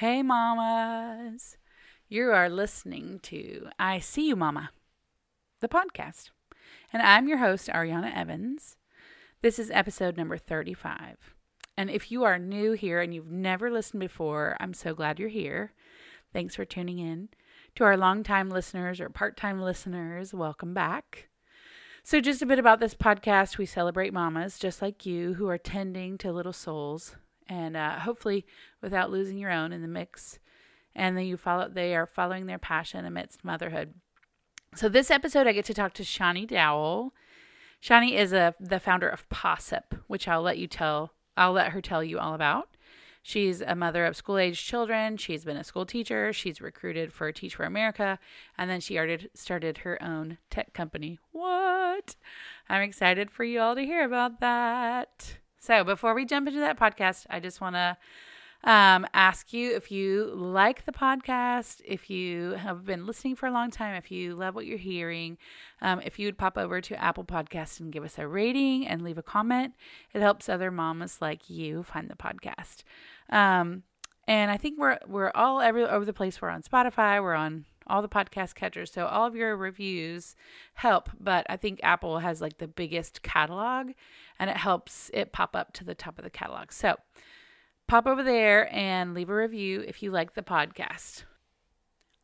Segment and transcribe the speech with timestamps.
[0.00, 1.56] Hey, mamas.
[2.06, 4.68] You are listening to I See You, Mama,
[5.60, 6.28] the podcast.
[6.92, 8.76] And I'm your host, Ariana Evans.
[9.40, 11.34] This is episode number 35.
[11.78, 15.30] And if you are new here and you've never listened before, I'm so glad you're
[15.30, 15.72] here.
[16.30, 17.30] Thanks for tuning in.
[17.76, 21.30] To our longtime listeners or part time listeners, welcome back.
[22.02, 23.56] So, just a bit about this podcast.
[23.56, 27.16] We celebrate mamas just like you who are tending to little souls
[27.48, 28.46] and uh, hopefully
[28.82, 30.38] without losing your own in the mix.
[30.94, 33.94] And then you follow, they are following their passion amidst motherhood.
[34.74, 37.12] So, this episode, I get to talk to Shani Dowell.
[37.80, 41.80] Shawnee is a, the founder of POSSIP, which I'll let you tell, I'll let her
[41.80, 42.76] tell you all about.
[43.22, 45.16] She's a mother of school age children.
[45.16, 46.32] She's been a school teacher.
[46.32, 48.20] She's recruited for Teach for America.
[48.56, 51.18] And then she started, started her own tech company.
[51.32, 52.14] What?
[52.68, 55.38] I'm excited for you all to hear about that.
[55.58, 57.96] So before we jump into that podcast, I just want to
[58.64, 63.52] um, ask you if you like the podcast, if you have been listening for a
[63.52, 65.38] long time, if you love what you're hearing,
[65.82, 69.02] um, if you would pop over to Apple Podcasts and give us a rating and
[69.02, 69.74] leave a comment.
[70.12, 72.82] It helps other mamas like you find the podcast.
[73.30, 73.84] Um,
[74.26, 76.42] and I think we're we're all every over the place.
[76.42, 77.22] We're on Spotify.
[77.22, 78.92] We're on all the podcast catchers.
[78.92, 80.36] So all of your reviews
[80.74, 83.92] help, but I think Apple has like the biggest catalog
[84.38, 86.72] and it helps it pop up to the top of the catalog.
[86.72, 86.96] So
[87.86, 91.24] pop over there and leave a review if you like the podcast.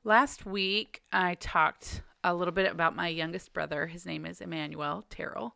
[0.04, 3.86] Last week, I talked a little bit about my youngest brother.
[3.86, 5.54] His name is Emmanuel Terrell,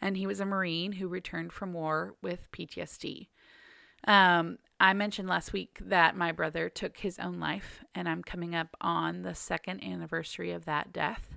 [0.00, 3.28] and he was a Marine who returned from war with PTSD.
[4.04, 8.54] Um, I mentioned last week that my brother took his own life, and I'm coming
[8.54, 11.36] up on the second anniversary of that death.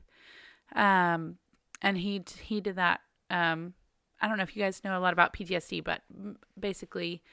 [0.75, 1.37] Um,
[1.81, 3.01] and he he did that.
[3.29, 3.73] Um,
[4.21, 6.01] I don't know if you guys know a lot about PTSD, but
[6.59, 7.23] basically,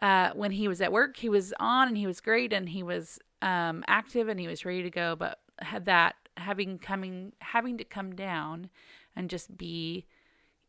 [0.00, 2.84] uh, when he was at work, he was on and he was great and he
[2.84, 5.16] was um, active and he was ready to go.
[5.16, 8.70] But had that having coming having to come down
[9.16, 10.06] and just be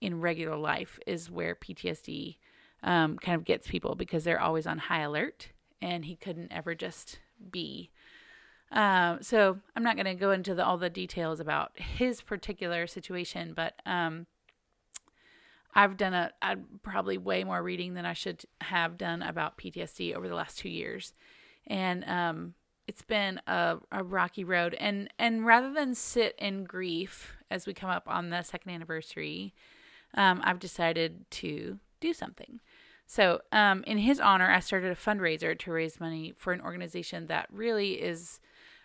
[0.02, 2.38] in regular life is where PTSD
[2.84, 5.50] um, kind of gets people because they're always on high alert
[5.82, 7.20] and he couldn't ever just
[7.52, 7.90] be.
[8.72, 12.88] Um, so I'm not going to go into the, all the details about his particular
[12.88, 14.26] situation, but um,
[15.76, 16.32] I've done a
[16.82, 20.70] probably way more reading than I should have done about PTSD over the last two
[20.70, 21.14] years,
[21.68, 22.54] and um,
[22.88, 24.76] it's been a, a rocky road.
[24.80, 29.54] And and rather than sit in grief as we come up on the second anniversary,
[30.14, 32.60] um, I've decided to do something.
[33.14, 37.28] So, um, in his honor, I started a fundraiser to raise money for an organization
[37.28, 38.40] that really is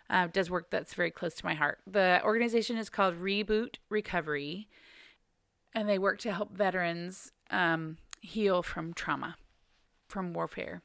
[0.07, 1.79] uh, does work that's very close to my heart.
[1.87, 4.67] The organization is called Reboot Recovery
[5.73, 9.35] and they work to help veterans um, heal from trauma,
[10.07, 10.83] from warfare.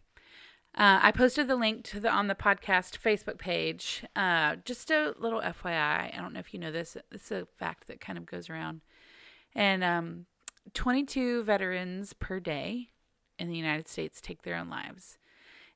[0.75, 4.07] Uh, I posted the link to the on the podcast Facebook page.
[4.17, 6.17] Uh, just a little FYI.
[6.17, 6.97] I don't know if you know this.
[7.13, 8.81] It's a fact that kind of goes around.
[9.55, 10.25] And um,
[10.73, 12.89] 22 veterans per day
[13.39, 15.19] in the United States take their own lives.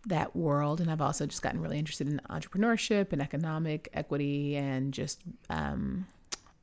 [0.06, 0.80] that world.
[0.80, 5.20] And I've also just gotten really interested in entrepreneurship and economic equity and just
[5.50, 6.06] um,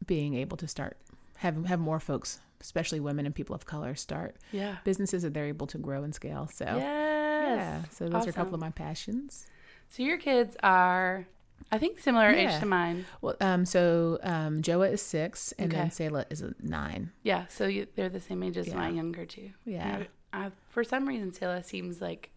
[0.06, 0.98] being able to start
[1.38, 4.78] have have more folks, especially women and people of color, start Yeah.
[4.84, 6.48] businesses that they're able to grow and scale.
[6.54, 6.78] So Yes.
[6.80, 9.48] yeah, so those are a couple of my passions.
[9.90, 11.28] So your kids are,
[11.72, 13.06] I think, similar age to mine.
[13.22, 15.90] Well, um, so um, Joa is six, and then Okay.
[15.90, 17.12] Selah is nine.
[17.24, 17.46] Yeah.
[17.48, 19.52] So you, they're the same age as my younger two.
[19.64, 20.04] Yeah.
[20.34, 22.32] I, I, for some reason, Selah seems like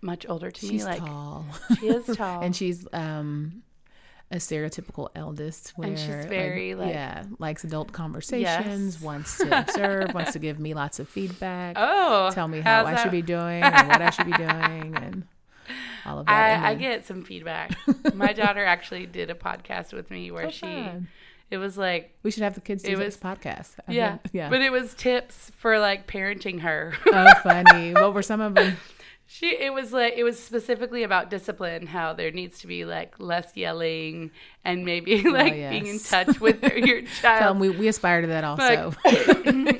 [0.00, 0.84] much older to She's me.
[0.84, 1.46] Like tall,
[1.78, 2.40] she is tall.
[2.42, 3.62] and she's um,
[4.30, 5.72] a stereotypical eldest.
[5.76, 9.00] Where, And she's very, like- yeah, likes adult conversations, Yes.
[9.02, 12.92] wants to observe, wants to give me lots of feedback, oh, tell me how I
[12.94, 13.02] that?
[13.02, 15.24] should be doing or what I should be doing, and
[16.04, 16.32] all of that.
[16.32, 17.76] And I, I get some feedback.
[18.14, 21.08] My daughter actually did a podcast with me where she, fun.
[21.50, 23.74] it was like, We should have the kids do It this was- podcast.
[23.88, 24.48] I yeah, mean, yeah.
[24.50, 26.94] but it was tips for like parenting her.
[27.12, 27.92] oh, funny.
[27.92, 28.76] What were some of them?
[29.28, 33.18] She it was like it was specifically about discipline, how there needs to be like
[33.18, 34.30] less yelling
[34.64, 38.20] and maybe oh, like being in touch with your child Tell them we, we aspire
[38.20, 38.94] to that also.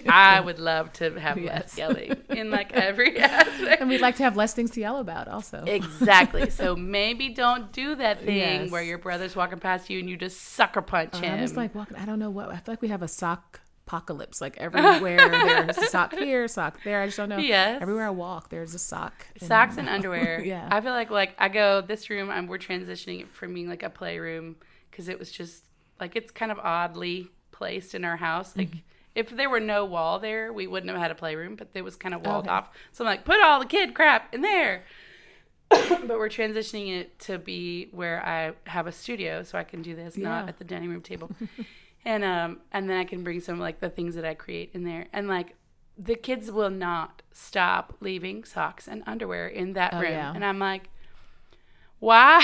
[0.09, 1.47] I would love to have Yes.
[1.47, 3.81] less yelling in like every aspect.
[3.81, 5.63] and we'd like to have less things to yell about also.
[5.65, 6.51] Exactly.
[6.51, 8.71] So maybe don't do that thing Yes.
[8.71, 11.39] where your brother's walking past you and you just sucker punch oh, him.
[11.39, 11.97] I was like walking.
[11.97, 12.49] I don't know what.
[12.49, 14.41] I feel like we have a sock apocalypse.
[14.41, 17.01] Like everywhere there's a sock here, sock there.
[17.03, 17.39] I just don't know.
[17.39, 17.81] Yes.
[17.81, 19.27] Everywhere I walk, there's a sock.
[19.41, 20.41] Socks and underwear.
[20.45, 20.69] Yeah.
[20.71, 22.31] I feel like like I go this room.
[22.31, 24.57] I'm, we're transitioning it from being like a playroom
[24.91, 25.65] because it was just
[26.01, 28.57] like it's kind of oddly placed in our house.
[28.57, 28.79] Like Mm-hmm.
[29.15, 31.97] if there were no wall there, we wouldn't have had a playroom, but it was
[31.97, 32.55] kind of walled Okay.
[32.55, 32.69] off.
[32.93, 34.85] So I'm like, put all the kid crap in there.
[35.71, 39.97] but we're transitioning it to be where I have a studio, so I can do
[39.97, 41.31] this not at the dining room table.
[42.07, 44.85] And um and then I can bring some like the things that I create in
[44.85, 45.09] there.
[45.13, 45.55] And like
[45.99, 50.13] the kids will not stop leaving socks and underwear in that Oh, room.
[50.13, 50.33] yeah.
[50.35, 50.89] And I'm like,
[51.99, 52.41] why?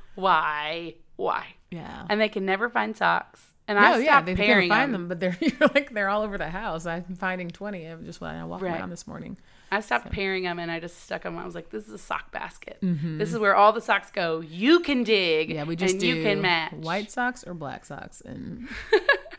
[0.14, 0.94] why?
[1.16, 1.46] Why?
[1.70, 2.06] Yeah.
[2.08, 3.44] And they can never find socks.
[3.66, 5.02] And no, I yeah, they can't find them.
[5.02, 6.86] them, but they're you're like they're all over the house.
[6.86, 8.78] I'm finding twenty of just when I walked Right.
[8.78, 9.36] around this morning.
[9.70, 11.36] I stopped pairing them and I just stuck them.
[11.38, 12.78] I was like, this is a sock basket.
[12.82, 13.18] Mm-hmm.
[13.18, 14.40] This is where all the socks go.
[14.40, 15.50] You can dig.
[15.50, 16.72] Yeah, we just and do you can match.
[16.72, 18.68] white socks or black socks, and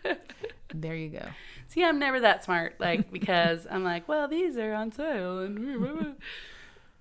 [0.74, 1.26] there you go.
[1.68, 6.16] See, I'm never that smart, like because I'm like, well, these are on sale and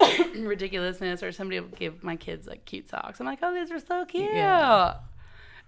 [0.37, 1.23] ridiculousness.
[1.23, 3.21] Or somebody will give my kids like cute socks.
[3.21, 4.33] I'm like, oh, these are so cute.
[4.33, 4.95] Yeah.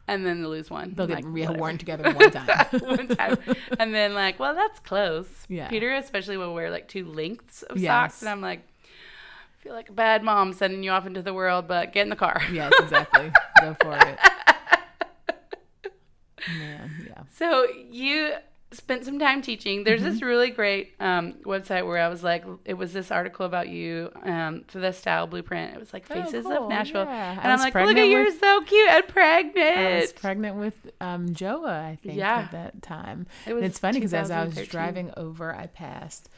[0.08, 0.92] And then they lose one.
[0.96, 2.48] They'll get like, worn together one time.
[2.80, 3.36] one time.
[3.78, 5.28] And then like, well, that's close.
[5.48, 5.68] Yeah.
[5.68, 7.88] Peter especially will wear like two lengths of Yes.
[8.14, 11.34] socks, and I'm like, I feel like a bad mom sending you off into the
[11.34, 12.40] world, but get in the car.
[12.52, 13.30] yes, exactly.
[13.60, 14.18] Go for it.
[16.58, 17.22] Man, yeah.
[17.36, 18.32] So you
[18.72, 19.82] spent some time teaching.
[19.84, 20.10] There's Mm-hmm.
[20.10, 24.10] this really great um, website where I was like, it was this article about you
[24.22, 25.74] um, for the style blueprint.
[25.74, 26.64] It was like Oh, Faces cool.
[26.64, 27.40] of Nashville, Yeah.
[27.42, 29.56] And I'm like, look at you're so cute and pregnant.
[29.76, 30.20] I was pregnant.
[30.20, 32.38] pregnant with um, Joa, I think, Yeah.
[32.38, 33.26] at that time.
[33.46, 36.28] It was and it's funny because as I was driving over, I passed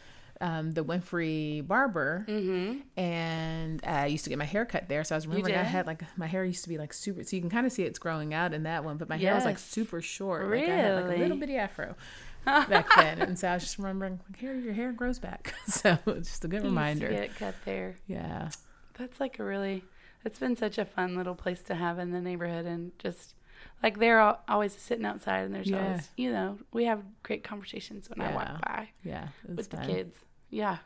[0.43, 2.81] um, the Winfrey barber, Mm-hmm.
[3.01, 5.05] and I used to get my hair cut there.
[5.05, 7.23] So I was remembering I had like my hair used to be like super.
[7.25, 9.35] So you can kind of see it's growing out in that one, but my hair
[9.35, 10.51] was like super short.
[10.51, 11.19] Like I had like a Really?
[11.21, 11.95] little bitty afro
[12.45, 15.55] back then, and so I was just remembering like, hair, your hair grows back.
[15.67, 17.09] so it's just a good You used to reminder.
[17.11, 17.95] get cut there.
[18.07, 18.51] Yeah.
[18.99, 19.85] That's like a really.
[20.25, 23.35] It's been such a fun little place to have in the neighborhood, and just
[23.83, 25.85] like they're all, always sitting outside, and there's Yeah.
[25.87, 29.29] always you know we have great conversations when I walk by Yeah.
[29.49, 30.17] With the kids.
[30.53, 30.77] Yeah.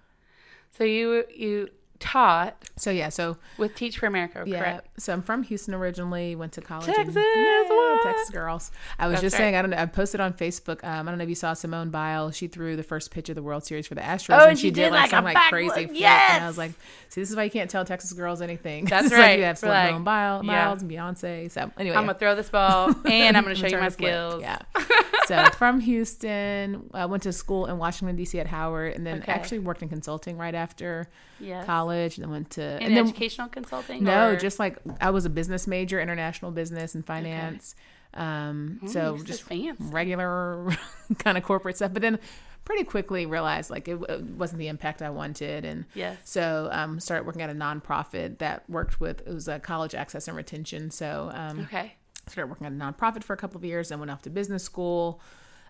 [0.70, 4.58] So you you taught So yeah, so with Teach for America, Yeah.
[4.58, 5.00] correct?
[5.00, 6.36] So I'm from Houston originally.
[6.36, 6.86] Went to college.
[6.86, 8.00] Texas, In, yeah.
[8.02, 8.70] Texas girls.
[8.98, 9.38] I was That's just right.
[9.38, 9.56] saying.
[9.56, 9.78] I don't know.
[9.78, 10.84] I posted on Facebook.
[10.84, 12.36] Um, I don't know if you saw Simone Biles.
[12.36, 14.58] She threw the first pitch of the World Series for the Astros, Oh, and and
[14.58, 16.02] she she did did, like some like crazy flip.
[16.02, 16.72] And I was like,
[17.08, 19.38] "See, this is why you can't tell Texas girls anything." That's It's like right.
[19.38, 20.64] you have We're like, Simone Biles, yeah.
[20.66, 21.50] Miles and Beyonce.
[21.50, 24.42] So anyway, I'm gonna throw this ball, and I'm gonna show you my skills.
[24.42, 24.58] Yeah.
[25.26, 28.38] so from Houston, I went to school in Washington D.C.
[28.40, 29.32] at Howard, and then Okay.
[29.32, 31.66] actually worked in consulting right after Yes.
[31.66, 31.85] college.
[31.90, 34.04] And then went to In and then educational consulting.
[34.04, 37.74] no, or- just like I was a business major, international business and finance.
[38.14, 39.44] Um, Mm, so just
[39.78, 40.66] regular
[41.18, 41.92] kind of corporate stuff.
[41.92, 42.18] But then
[42.64, 46.16] pretty quickly realized like it, it wasn't the impact I wanted, and Yes.
[46.24, 50.28] so um, started working at a nonprofit that worked with it was a college access
[50.28, 50.90] and retention.
[50.90, 51.94] So um, Okay.
[52.28, 54.64] started working at a nonprofit for a couple of years, then went off to business
[54.64, 55.20] school.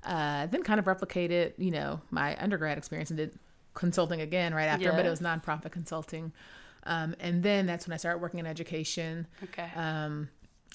[0.05, 3.37] Uh, then kind of replicated, you know, my undergrad experience and did
[3.77, 6.33] consulting again right after, but it was nonprofit consulting.
[6.83, 9.27] Um, and then that's when I started working in education.
[9.45, 9.69] Okay.
[9.77, 10.29] Um,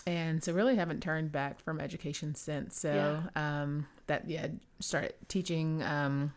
[0.08, 2.80] and so really haven't turned back from education since.
[2.80, 4.48] So um, that yeah,
[4.80, 5.84] started teaching.
[5.84, 6.34] Um,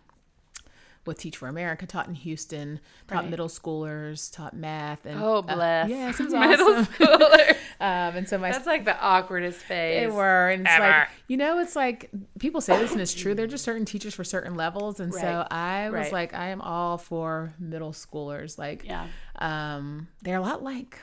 [1.06, 3.30] with Teach for America, taught in Houston, taught Right.
[3.30, 5.88] middle schoolers, taught math, and Oh, uh, bless.
[5.90, 6.84] yes, it was Middle awesome.
[6.94, 7.50] schooler.
[7.80, 10.00] um, and so my That's like the awkwardest phase.
[10.00, 10.86] they were, and it's ever.
[10.86, 13.34] like you know, it's like people say this and it's true.
[13.34, 16.12] They're just certain teachers for certain levels, and so I was Right.
[16.12, 18.58] like, I am all for middle schoolers.
[18.58, 19.06] Like, Yeah.
[19.38, 20.98] um, they're a lot like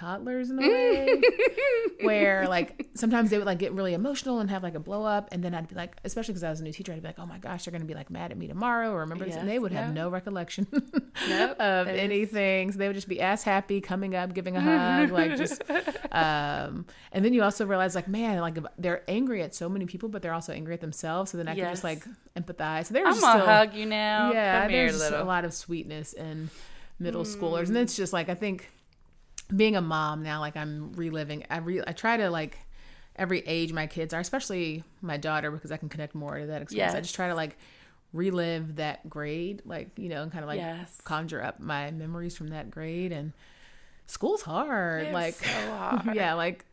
[0.00, 1.20] toddlers in a way,
[2.02, 5.28] where like sometimes they would like get really emotional and have like a blow up,
[5.32, 7.18] and then I'd be like, especially because I was a new teacher, I'd be like,
[7.18, 9.48] oh my gosh, they're gonna be like mad at me tomorrow, or remember this, and
[9.48, 12.72] they Yes, would have no recollection Nope, of that is- anything.
[12.72, 15.62] So they would just be ass happy, coming up, giving a hug, like just.
[16.12, 20.08] Um, and then you also realize, like, man, like they're angry at so many people,
[20.08, 21.30] but they're also angry at themselves.
[21.30, 22.04] So then I can just like
[22.36, 22.86] empathize.
[22.86, 24.32] So there's I'm gonna hug you now.
[24.32, 26.50] yeah, Come here, there's just a lot of sweetness in
[26.98, 27.68] middle schoolers, Mm.
[27.68, 28.70] and it's just like I think
[29.54, 31.44] being a mom now, like I'm reliving.
[31.50, 32.58] I re- I try to like
[33.16, 36.62] every age my kids are, especially my daughter, because I can connect more to that
[36.62, 36.94] experience.
[36.94, 37.56] I just try to like
[38.12, 41.00] relive that grade, like you know, and kind of like Yes.
[41.04, 43.12] conjure up my memories from that grade.
[43.12, 43.32] And
[44.06, 46.14] school's hard, It's like so hard.
[46.14, 46.64] yeah, like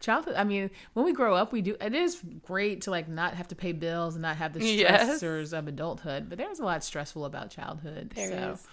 [0.00, 0.34] childhood.
[0.36, 1.76] I mean, when we grow up, we do.
[1.80, 5.22] It is great to like not have to pay bills and not have the Yes.
[5.22, 8.10] stressors of adulthood, but there's a lot stressful about childhood.
[8.14, 8.66] There so, is.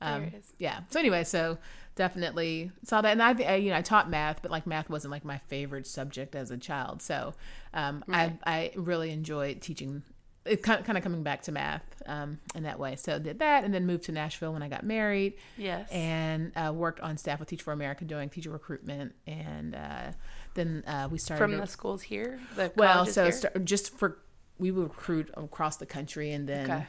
[0.00, 0.52] um, There is.
[0.58, 0.80] yeah.
[0.90, 1.58] So anyway, so
[1.98, 5.10] definitely saw that, and I, I, you know, I taught math, but like math wasn't
[5.12, 7.02] like my favorite subject as a child.
[7.02, 7.34] So,
[7.74, 8.38] um, Right.
[8.44, 10.02] I, I really enjoyed teaching.
[10.46, 12.96] It kind of, kind of coming back to math um, in that way.
[12.96, 15.90] So did that, and then moved to Nashville when I got married Yes.
[15.92, 20.12] and uh, worked on staff with Teach for America doing teacher recruitment, and uh,
[20.54, 24.18] then uh, we started From the schools here, the well, so start, just for
[24.58, 26.86] we would recruit across the country, and then Okay.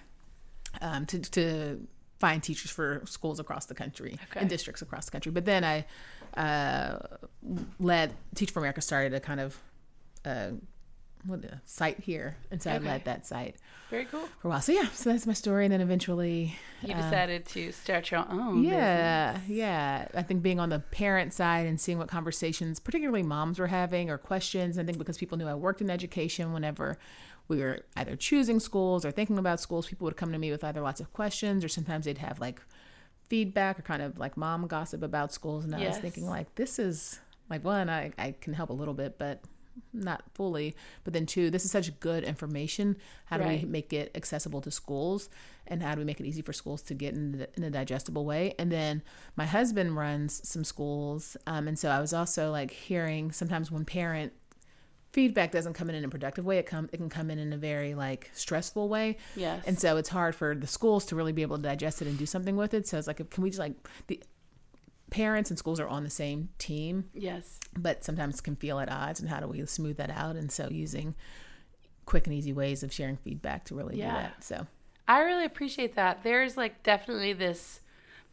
[0.81, 1.87] um, to to
[2.19, 4.41] find teachers for schools across the country Okay.
[4.41, 5.31] and districts across the country.
[5.31, 5.85] But then I
[6.35, 6.99] uh,
[7.79, 9.57] led Teach for America started a kind of
[10.25, 10.51] uh,
[11.25, 12.85] what a site here, and so Okay.
[12.85, 13.57] I led that site
[13.89, 14.25] Very cool.
[14.41, 14.61] for a while.
[14.61, 18.25] So yeah, so that's my story, and then eventually You um, decided to start your
[18.29, 18.63] own.
[18.63, 19.49] yeah, business.
[19.49, 20.07] yeah.
[20.13, 24.09] I think being on the parent side and seeing what conversations, particularly moms, were having
[24.09, 24.77] or questions.
[24.79, 26.97] I think because people knew I worked in education, whenever
[27.49, 30.63] we were either choosing schools or thinking about schools, people would come to me with
[30.63, 32.61] either lots of questions or sometimes they'd have like
[33.27, 35.65] feedback or kind of like mom gossip about schools.
[35.65, 38.93] And I was thinking, like, this is like one, I, I can help a little
[38.93, 39.41] bit, but
[39.93, 40.75] not fully.
[41.03, 42.97] But then two, this is such good information.
[43.25, 43.61] How do Right.
[43.63, 45.29] we make it accessible to schools?
[45.67, 48.25] And how do we make it easy for schools to get in, in a digestible
[48.25, 48.55] way?
[48.59, 49.03] And then
[49.35, 51.37] my husband runs some schools.
[51.47, 54.33] Um, and so I was also like hearing sometimes when parent
[55.11, 57.53] feedback doesn't come in in a productive way, it come it can come in in
[57.53, 59.17] a very like stressful way.
[59.35, 59.63] Yes.
[59.65, 62.17] And so it's hard for the schools to really be able to digest it and
[62.17, 62.87] do something with it.
[62.87, 63.73] So it's like, can we just like
[64.07, 64.21] the
[65.09, 67.59] parents and schools are on the same team, yes.
[67.77, 69.19] but sometimes can feel at odds.
[69.19, 70.35] And how do we smooth that out?
[70.35, 71.15] And so using
[72.05, 74.09] quick and easy ways of sharing feedback to really Yeah.
[74.09, 74.43] do that.
[74.43, 74.67] So
[75.07, 76.23] I really appreciate that.
[76.23, 77.81] There's like definitely this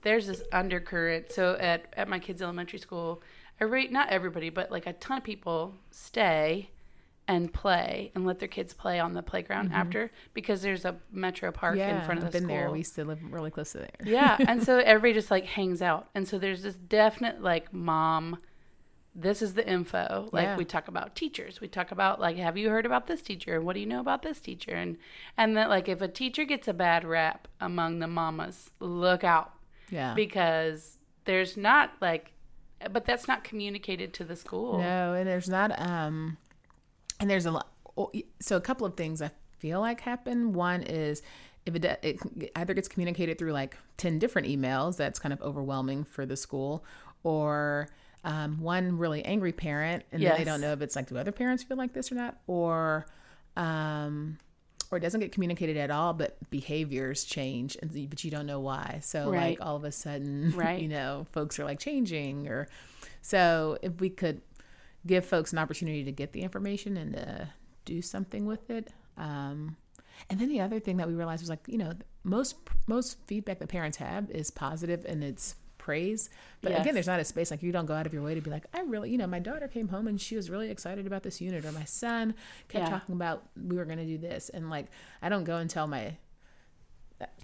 [0.03, 1.33] there's this undercurrent.
[1.33, 3.23] So at at my kids' elementary school,
[3.61, 6.71] every not everybody, but like a ton of people stay
[7.29, 11.51] and play and let their kids play on the playground after because there's a metro
[11.51, 11.81] park Mm-hmm.
[11.89, 12.57] yeah, in front of the been school.
[12.57, 12.71] there.
[12.71, 13.91] We used to live really close to there.
[14.05, 16.09] yeah, and so everybody just like hangs out.
[16.15, 18.39] And so there's this definite like mom
[19.19, 20.29] this is the info.
[20.31, 20.57] Like Yeah.
[20.59, 21.59] we talk about teachers.
[21.59, 23.61] We talk about like have you heard about this teacher?
[23.63, 24.73] What do you know about this teacher?
[24.73, 24.99] And
[25.39, 29.53] and that like if a teacher gets a bad rap among the mamas, look out
[29.91, 30.13] Yeah.
[30.15, 32.33] because there's not like
[32.93, 34.79] but that's not communicated to the school.
[34.79, 36.37] No, and there's not um
[37.21, 37.69] and there's a lot
[38.41, 40.53] so a couple of things I feel like happen.
[40.53, 41.23] One is
[41.67, 46.05] if it, it either gets communicated through like 10 different emails, that's kind of overwhelming
[46.05, 46.85] for the school,
[47.25, 47.89] or
[48.25, 51.33] um, one really angry parent, and then they don't know if it's like, do other
[51.33, 52.39] parents feel like this or not?
[52.47, 53.07] Or,
[53.57, 54.39] um,
[54.91, 58.61] or it doesn't get communicated at all, but behaviors change, and but you don't know
[58.61, 59.01] why.
[59.03, 59.59] So Right.
[59.59, 60.81] like all of a sudden, Right.
[60.81, 62.69] you know, folks are like changing, or
[63.23, 64.41] so if we could
[65.07, 67.49] give folks an opportunity to get the information and to
[67.85, 68.93] do something with it.
[69.17, 69.77] Um,
[70.31, 71.93] and then the other thing that we realized was like, you know,
[72.25, 75.55] most most feedback that parents have is positive and it's
[75.87, 76.29] praise.
[76.63, 76.81] But Yes.
[76.83, 78.51] again, there's not a space like you don't go out of your way to be
[78.51, 81.23] like, I really, you know, my daughter came home and she was really excited about
[81.23, 82.35] this unit, or my son
[82.69, 82.91] kept Yeah.
[82.99, 84.87] talking about we were going to do this, and like
[85.23, 86.15] I don't go and tell my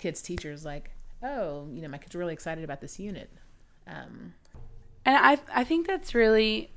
[0.01, 0.91] kids' teachers like,
[1.23, 3.31] oh, you know, my kid's really excited about this unit.
[3.87, 4.35] Um,
[5.07, 6.71] And I I think that's really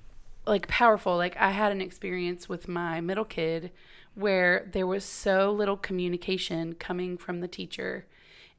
[0.45, 1.17] like powerful.
[1.17, 3.71] Like I had an experience with my middle kid
[4.13, 8.05] where there was so little communication coming from the teacher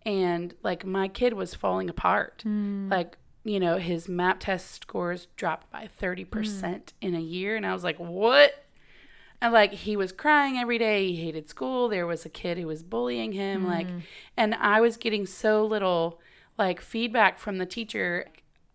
[0.07, 2.43] and like my kid was falling apart.
[2.89, 7.75] Like, you know, his map test scores dropped by 30% in a year and I
[7.75, 8.53] was like, "What?"
[9.41, 11.09] and like he was crying every day.
[11.13, 11.89] He hated school.
[11.89, 13.65] There was a kid who was bullying him.
[13.65, 13.69] Mm.
[13.69, 13.87] Like,
[14.37, 16.21] and I was getting so little
[16.57, 18.27] like feedback from the teacher.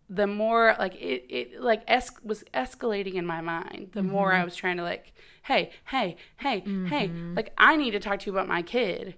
[0.08, 3.90] The more like it, it like es- was escalating in my mind.
[3.94, 4.42] The more Mm-hmm.
[4.42, 6.60] I was trying to like, hey, hey, hey,
[6.90, 9.16] hey, like I need to talk to you about my kid,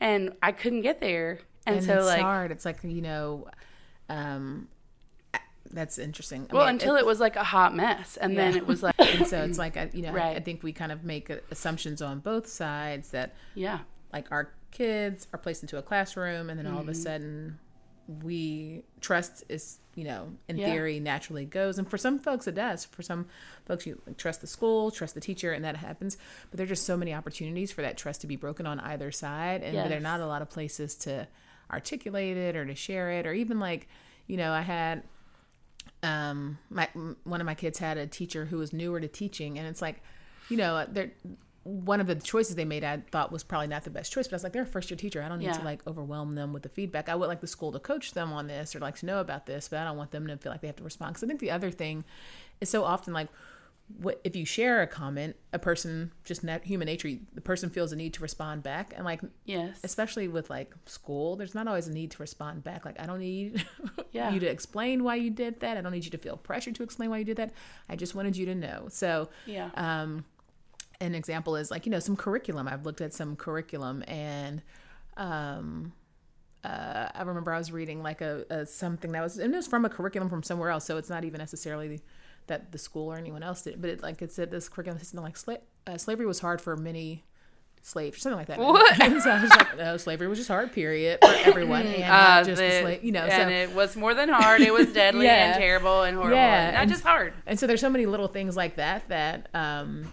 [0.00, 1.40] and I couldn't get there.
[1.66, 2.50] And, and so it's like, hard.
[2.52, 3.48] It's like you know,
[4.08, 4.68] um,
[5.70, 6.46] that's interesting.
[6.50, 8.94] I well, mean, until it, was like a hot mess, and then it was like,
[8.98, 12.02] and so it's like I- you know, I, I think we kind of make assumptions
[12.02, 13.80] on both sides that yeah,
[14.12, 16.88] like our kids are placed into a classroom and then all Mm-hmm.
[16.88, 17.58] of a sudden
[18.24, 20.66] we trust is you know in Yeah.
[20.72, 23.26] theory naturally goes and for some folks it does for some
[23.66, 26.16] folks you trust the school trust the teacher and that happens
[26.50, 29.12] but there are just so many opportunities for that trust to be broken on either
[29.12, 31.28] side and there are not a lot of places to
[31.70, 33.88] articulate it or to share it or even like
[34.26, 35.02] you know i had
[36.02, 36.88] um my
[37.24, 40.02] one of my kids had a teacher who was newer to teaching and it's like
[40.48, 41.12] you know they're
[41.62, 44.32] one of the choices they made I thought was probably not the best choice but
[44.32, 45.22] I was like they're a first year teacher.
[45.22, 45.58] I don't need Yeah.
[45.58, 47.10] to like overwhelm them with the feedback.
[47.10, 49.44] I would like the school to coach them on this or like to know about
[49.44, 51.12] this but I don't want them to feel like they have to respond.
[51.12, 52.04] Because I think the other thing
[52.62, 53.28] is so often like
[53.98, 57.92] what if you share a comment a person just nat- human nature the person feels
[57.92, 58.92] a need to respond back.
[58.96, 62.84] And like yes, especially with like school there's not always a need to respond back.
[62.84, 63.64] Like i don't need
[64.12, 64.30] Yeah.
[64.32, 65.76] you to explain why you did that.
[65.76, 67.52] I don't need you to feel pressure to explain why you did that.
[67.88, 68.86] I just wanted you to know.
[68.90, 70.24] So yeah, um
[71.00, 72.68] an example is like you know some curriculum.
[72.68, 74.62] I've looked at some curriculum and
[75.16, 75.92] um
[76.62, 79.66] uh, I remember I was reading like a, a something that was and it was
[79.66, 82.00] from a curriculum from somewhere else, so it's not even necessarily
[82.46, 85.22] that the school or anyone else did, but it like it said this curriculum something
[85.22, 87.24] like sla- uh, slavery was hard for many
[87.82, 88.58] slaves, or something like that.
[88.58, 89.00] What?
[89.00, 92.08] And so I was like, no, slavery was just hard, period, for everyone, and Uh,
[92.08, 93.20] not just the, slave, you know.
[93.22, 94.60] and so it was more than hard.
[94.60, 95.52] It was deadly Yeah.
[95.52, 96.36] and terrible and horrible.
[96.36, 97.32] Yeah, and not and- just hard.
[97.46, 100.12] and so there's so many little things like that that um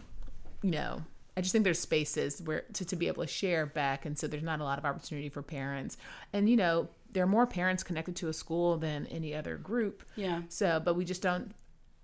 [0.64, 1.04] you know
[1.36, 4.26] i just think there's spaces where to, to be able to share back and so
[4.28, 5.98] there's not a lot of opportunity for parents
[6.34, 10.04] and you know there are more parents connected to a school than any other group
[10.16, 10.42] Yeah.
[10.50, 11.54] so but we just don't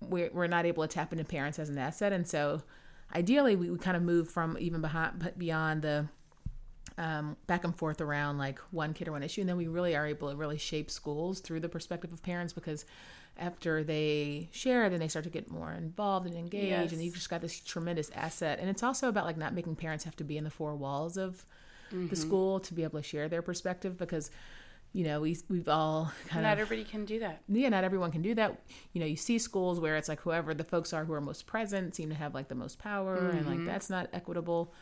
[0.00, 2.62] we're, we're not able to tap into parents as an asset and so
[3.14, 6.08] ideally we, we kind of move from even behind beyond the
[6.96, 9.96] um, back and forth around like one kid or one issue and then we really
[9.96, 12.84] are able to really shape schools through the perspective of parents because
[13.36, 16.92] after they share then they start to get more involved and engaged Yes.
[16.92, 20.04] and you've just got this tremendous asset and it's also about like not making parents
[20.04, 21.44] have to be in the four walls of
[21.92, 22.08] Mm-hmm.
[22.08, 24.30] the school to be able to share their perspective because
[24.94, 27.42] you know we, we've all kind Not of everybody can do that.
[27.48, 28.60] yeah, not everyone can do that.
[28.94, 31.46] You know, you see schools where it's like whoever the folks are who are most
[31.46, 33.48] present seem to have like the most power, and Mm-hmm.
[33.48, 34.72] like that's not equitable.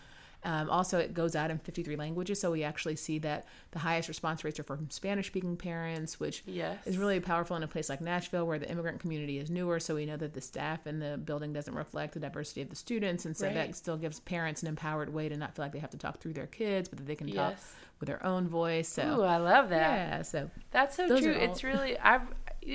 [0.45, 4.09] Um, also, it goes out in 53 languages, so we actually see that the highest
[4.09, 6.85] response rates are from Spanish speaking parents, which Yes.
[6.85, 9.79] is really powerful in a place like Nashville where the immigrant community is newer.
[9.79, 12.75] So we know that the staff in the building doesn't reflect the diversity of the
[12.77, 13.25] students.
[13.25, 13.55] And so Right.
[13.55, 16.19] that still gives parents an empowered way to not feel like they have to talk
[16.21, 17.75] through their kids, but that they can talk Yes.
[18.03, 18.89] With their own voice.
[18.89, 19.79] So, Ooh, I love that.
[19.93, 21.35] yeah, so That's so true.
[21.37, 22.23] all- It's really I've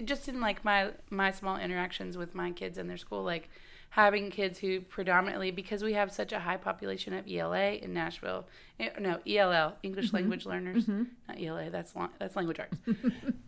[0.05, 3.49] just in like my my small interactions with my kids in their school, like
[3.89, 8.47] having kids who predominantly because we have such a high population of ELA in Nashville.
[8.79, 10.15] eh, No, ELL, English Mm-hmm.
[10.15, 11.69] language learners, not ELA.
[11.71, 12.77] That's long, that's language arts.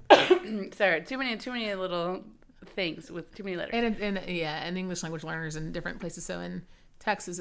[0.78, 2.24] Sorry, too many too many little
[2.76, 3.74] things with too many letters.
[3.74, 6.26] and and yeah, and English language learners in different places.
[6.26, 6.64] So in
[7.00, 7.40] Texas,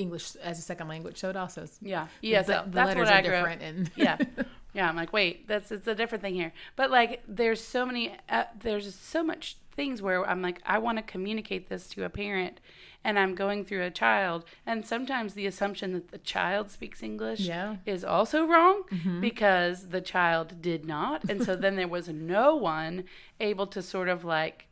[0.00, 1.18] English as a second language.
[1.18, 2.42] So it also is- yeah, yeah.
[2.42, 3.48] the, So the that's letters what are I grew up.
[3.48, 3.62] different.
[3.62, 4.16] And yeah
[4.72, 8.14] yeah i'm like wait that's it's a different thing here but like there's so many
[8.28, 12.08] uh, there's so much things where i'm like i want to communicate this to a
[12.08, 12.60] parent
[13.02, 17.40] and i'm going through a child and sometimes the assumption that the child speaks english
[17.40, 17.78] Yeah.
[17.84, 18.84] is also wrong
[19.20, 22.94] because the child did not and so then there was no one
[23.40, 24.66] able to sort of like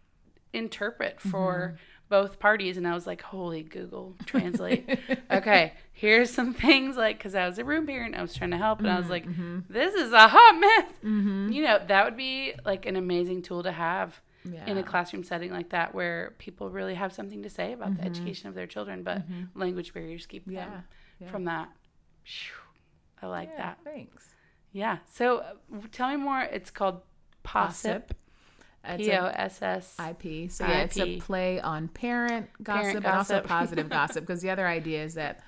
[0.52, 1.76] interpret for
[2.08, 4.98] both parties and i was like holy google translate.
[5.30, 8.56] Okay here's some things like because i was a room parent i was trying to
[8.56, 9.58] help and i was mm-hmm, like mm-hmm.
[9.68, 10.92] this is a hot mess.
[11.04, 11.52] Mm-hmm.
[11.52, 14.20] You know that would be like an amazing tool to have
[14.66, 18.04] in a classroom setting like that where people really have something to say about the
[18.04, 19.22] education of their children but
[19.54, 20.80] language barriers keep them Yeah.
[21.20, 21.30] Yeah.
[21.30, 21.68] from that.
[23.20, 23.78] I like Yeah, that.
[23.84, 24.34] Thanks.
[24.72, 25.54] yeah so uh,
[25.92, 27.02] tell me more it's called
[27.44, 28.04] possip.
[28.10, 28.12] It's
[28.96, 29.96] P O S S.
[29.98, 30.50] IP.
[30.50, 34.26] So yeah, it's a play on parent gossip, Parent and also positive gossip.
[34.26, 35.40] Because the other idea is that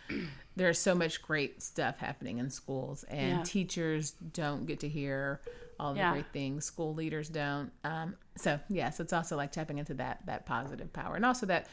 [0.57, 3.43] there's so much great stuff happening in schools, and Yeah.
[3.45, 5.41] teachers don't get to hear
[5.79, 6.13] all the Yeah.
[6.13, 6.65] great things.
[6.67, 7.71] School leaders don't.
[7.85, 11.47] Um, so yeah, so it's also like tapping into that that positive power, and also
[11.47, 11.67] that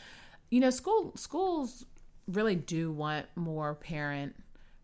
[0.50, 1.86] you know school schools
[2.28, 4.36] really do want more parent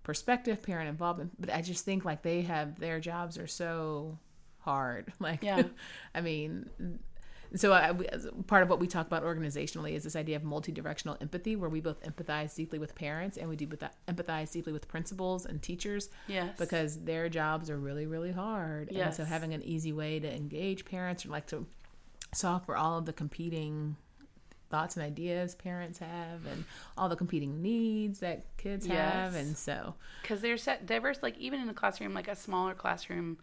[0.03, 1.31] perspective, parent involvement.
[1.39, 4.17] But I just think like they have their jobs are so
[4.63, 5.11] hard.
[5.19, 5.63] Like, Yeah.
[6.15, 6.69] I mean,
[7.55, 7.93] so I,
[8.47, 11.81] part of what we talk about organizationally is this idea of multi-directional empathy where we
[11.81, 13.67] both empathize deeply with parents and we do
[14.07, 16.57] empathize deeply with principals and teachers Yes.
[16.57, 20.83] because their jobs are really really hard and so having an easy way to engage
[20.85, 21.67] parents or like to
[22.33, 23.95] solve for all of the competing
[24.71, 26.63] thoughts and ideas parents have and
[26.97, 31.61] all the competing needs that kids have and so because they're set diverse like even
[31.61, 33.37] in a classroom like a smaller classroom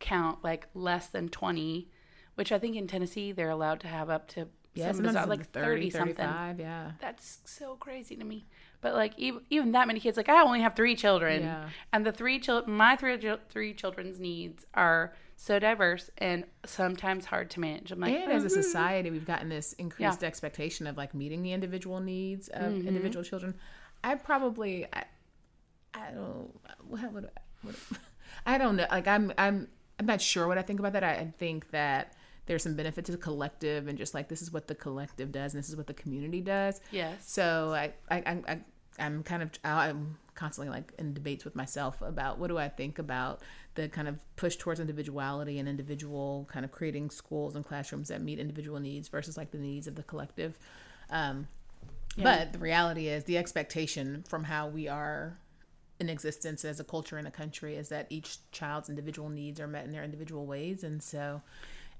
[0.00, 1.88] count like less than 20
[2.34, 5.50] which i think in tennessee they're allowed to have up to yeah some sometimes like
[5.52, 6.90] 30, 30 something 35 yeah.
[7.00, 8.44] That's so crazy to me.
[8.80, 11.42] But like even, even that many kids like i only have three children.
[11.42, 11.68] Yeah.
[11.92, 13.16] and the three children my three
[13.50, 17.92] three children's needs are so diverse and sometimes hard to manage.
[17.92, 21.42] I'm like and as a "Mhm." society we've gotten this increased expectation of like meeting
[21.42, 22.88] the individual needs of Mm-hmm.
[22.88, 23.54] individual children.
[24.02, 25.04] I probably i,
[25.94, 26.50] I don't
[26.88, 27.30] what would
[27.62, 27.74] what,
[28.46, 28.86] I don't know.
[28.90, 31.04] Like i'm i'm i'm not sure what i think about that.
[31.04, 32.14] I, think that
[32.46, 35.54] there's some benefit to the collective and just like this is what the collective does
[35.54, 36.80] and this is what the community does.
[36.90, 37.30] Yes.
[37.30, 38.60] So I, I, I, I
[38.98, 42.98] I'm kind of, I'm constantly like in debates with myself about what do I think
[42.98, 43.40] about
[43.74, 48.22] the kind of push towards individuality and individual kind of creating schools and classrooms that
[48.22, 50.58] meet individual needs versus like the needs of the collective.
[51.10, 51.48] Um,
[52.16, 55.38] But the reality is the expectation from how we are
[56.00, 59.68] in existence as a culture in a country is that each child's individual needs are
[59.68, 60.82] met in their individual ways.
[60.82, 61.40] And so,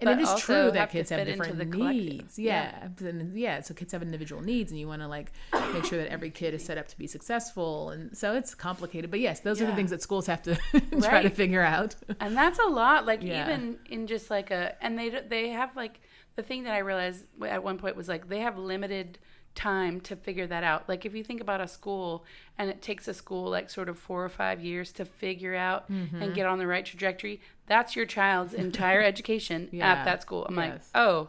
[0.00, 2.37] and But it is true that have kids have different needs.
[2.37, 2.88] Yeah.
[2.98, 3.61] And yeah.
[3.61, 5.30] So kids have individual needs and you want to like
[5.72, 7.90] make sure that every kid is set up to be successful.
[7.90, 9.11] And so it's complicated.
[9.12, 10.57] But yes, those are the things that schools have to
[11.00, 11.94] try to figure out.
[12.18, 13.46] and that's a lot like Yeah.
[13.46, 16.00] even in just like a and they they have like
[16.35, 19.18] the thing that i realized at one point was like they have limited
[19.54, 22.24] time to figure that out like if you think about a school
[22.58, 25.90] and it takes a school like sort of four or five years to figure out
[25.90, 26.20] Mm-hmm.
[26.22, 29.92] and get on the right trajectory that's your child's entire education Yeah.
[29.92, 31.28] at that school i'm like oh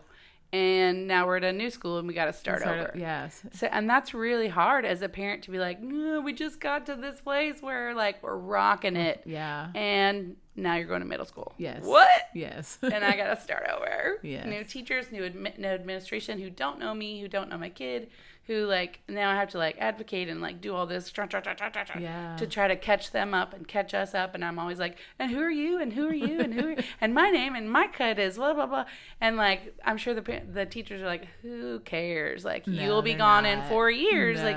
[0.56, 3.00] and now we're at a new school and we got to start Sort over of-
[3.00, 3.42] yes.
[3.54, 6.96] so, and that's really hard as a parent to be like, we just got to
[6.96, 9.70] this place where like we're rocking it, Yeah.
[9.76, 11.54] and now you're going to middle school.
[11.58, 11.84] Yes.
[11.84, 12.10] What?
[12.34, 12.78] Yes.
[12.82, 14.20] and I got to start over.
[14.24, 14.46] Yes.
[14.48, 18.10] New teachers, new, admi- new administration who don't know me, who don't know my kid,
[18.48, 21.42] who like now I have to like advocate and like do all this tra- tra-
[21.42, 21.56] tra-
[22.00, 22.36] Yeah.
[22.38, 24.36] to try to catch them up and catch us up.
[24.36, 25.82] And I'm always like, and who are you?
[25.82, 26.40] And who are you?
[26.40, 26.70] And who?
[26.72, 28.86] Are and my name and my cut is blah blah blah.
[29.20, 32.46] And like I'm sure the the teachers are like, who cares?
[32.46, 34.40] Like No, you'll be gone in four years.
[34.42, 34.56] Like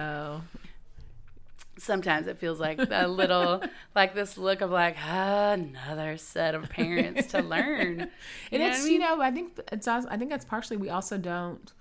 [1.78, 3.62] sometimes it feels like a little
[3.94, 8.10] like this look of like ah, another set of parents to learn.
[8.50, 8.92] You and it's I mean?
[8.94, 11.72] you know I think it's I think that's partially we also don't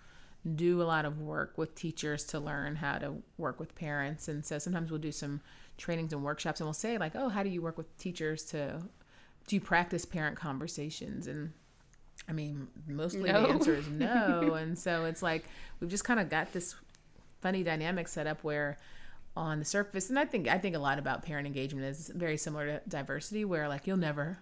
[0.55, 4.27] do a lot of work with teachers to learn how to work with parents.
[4.27, 5.41] And so sometimes we'll do some
[5.77, 8.81] trainings and workshops and we'll say like oh how do you work with teachers to
[9.47, 11.27] do you practice parent conversations?
[11.27, 11.53] And
[12.27, 13.43] I mean mostly No.
[13.43, 14.53] the answer is no.
[14.55, 15.45] And so it's like
[15.79, 16.75] we've just kind of got this
[17.41, 18.77] funny dynamic set up where
[19.35, 22.37] on the surface and I think I think a lot about parent engagement is very
[22.37, 24.39] similar to diversity where like you'll never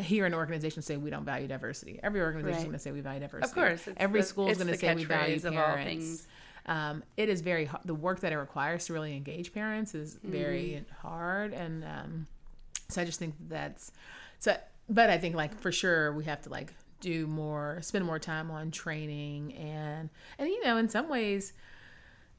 [0.00, 2.00] hear an organization say we don't value diversity.
[2.02, 3.48] Every organization is going to say we value diversity.
[3.50, 5.84] Of course, every the- school is going to say we value catchphrase of all parents.
[5.88, 6.26] things.
[6.66, 7.82] Um, it is very hard.
[7.84, 11.06] The work that it requires to really engage parents is very Mm-hmm.
[11.06, 12.26] hard, and um,
[12.88, 13.92] so I just think that's
[14.38, 14.56] so.
[14.88, 18.50] But I think like for sure we have to like do more, spend more time
[18.50, 21.52] on training and and you know in some ways.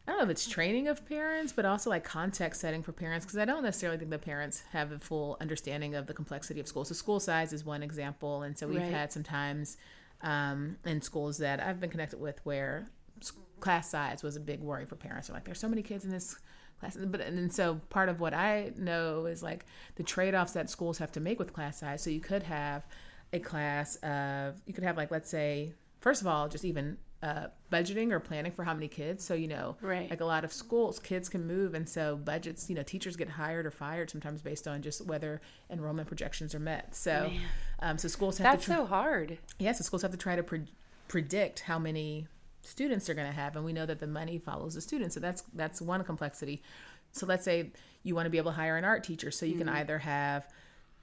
[0.07, 3.25] I don't know if it's training of parents, but also like context setting for parents
[3.25, 6.67] because I don't necessarily think the parents have a full understanding of the complexity of
[6.67, 6.85] school.
[6.85, 8.91] So school size is one example, and so we've Right.
[8.91, 9.77] had some times
[10.21, 12.87] um, in schools that I've been connected with where
[13.59, 15.27] class size was a big worry for parents.
[15.27, 16.37] They're like, there's so many kids in this
[16.79, 19.65] class, but and then so part of what I know is like
[19.95, 22.01] the trade offs that schools have to make with class size.
[22.03, 22.85] So you could have
[23.33, 27.47] a class of you could have like let's say first of all just even uh,
[27.71, 29.23] budgeting or planning for how many kids.
[29.23, 30.09] So you know, Right.
[30.09, 32.69] like a lot of schools, kids can move, and so budgets.
[32.69, 36.59] You know, teachers get hired or fired sometimes based on just whether enrollment projections are
[36.59, 36.95] met.
[36.95, 37.31] So,
[37.79, 39.37] um, so schools have That's to try, so hard.
[39.59, 40.67] yeah, so schools have to try to pre-
[41.07, 42.27] predict how many
[42.61, 45.13] students they're going to have, and we know that the money follows the students.
[45.15, 46.61] So that's that's one complexity.
[47.11, 47.71] So let's say
[48.03, 50.47] you want to be able to hire an art teacher, so you can either have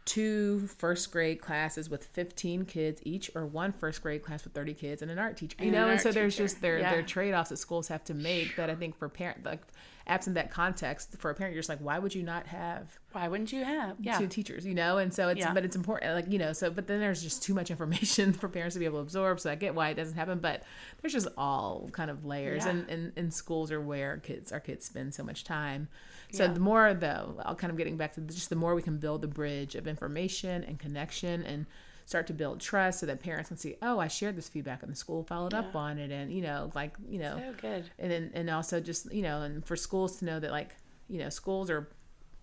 [0.04, 4.74] two first grade classes with 15 kids each or one first grade class with 30
[4.74, 6.44] kids and an art teacher you And an know and art so there's teacher.
[6.44, 6.90] just there Yeah.
[6.90, 9.60] there are trade-offs that schools have to make that i think for parent like
[10.08, 13.28] absent that context for a parent you're just like why would you not have Why
[13.28, 13.96] wouldn't you have?
[14.00, 14.18] Yeah.
[14.18, 15.52] two teachers, you know, and so it's Yeah.
[15.54, 18.48] but it's important, like you know, so but then there's just too much information for
[18.48, 19.38] parents to be able to absorb.
[19.38, 20.64] So I get why it doesn't happen, but
[21.00, 24.84] there's just all kind of layers, and, and and schools are where kids our kids
[24.86, 25.86] spend so much time.
[26.32, 26.52] So Yeah.
[26.52, 29.22] the more the I'll kind of getting back to just the more we can build
[29.22, 31.66] the bridge of information and connection and
[32.04, 34.90] start to build trust so that parents can see, oh, I shared this feedback and
[34.90, 37.90] the school, followed up on it, and you know, like you know, So good.
[37.98, 40.74] and then and also just you know, and for schools to know that like
[41.08, 41.88] you know, schools are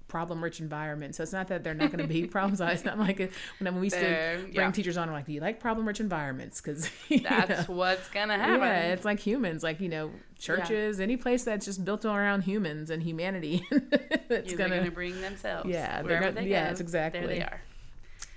[0.10, 1.15] problem rich environment.
[1.15, 2.60] So it's not that they're not going to be problems.
[2.60, 4.72] It's not like it, when we used to They're- bring yeah.
[4.72, 6.60] teachers on, we're like, do you like problem rich environments?
[6.60, 6.89] Because
[7.24, 8.60] That's what's gonna happen.
[8.60, 12.89] yeah, it's like humans, like you know, churches, any place that's just built around humans
[12.89, 13.63] and humanity.
[13.72, 15.69] it's gonna, gonna bring themselves.
[15.69, 17.26] Yeah, they're gonna- they go, There exactly.
[17.28, 17.62] they are.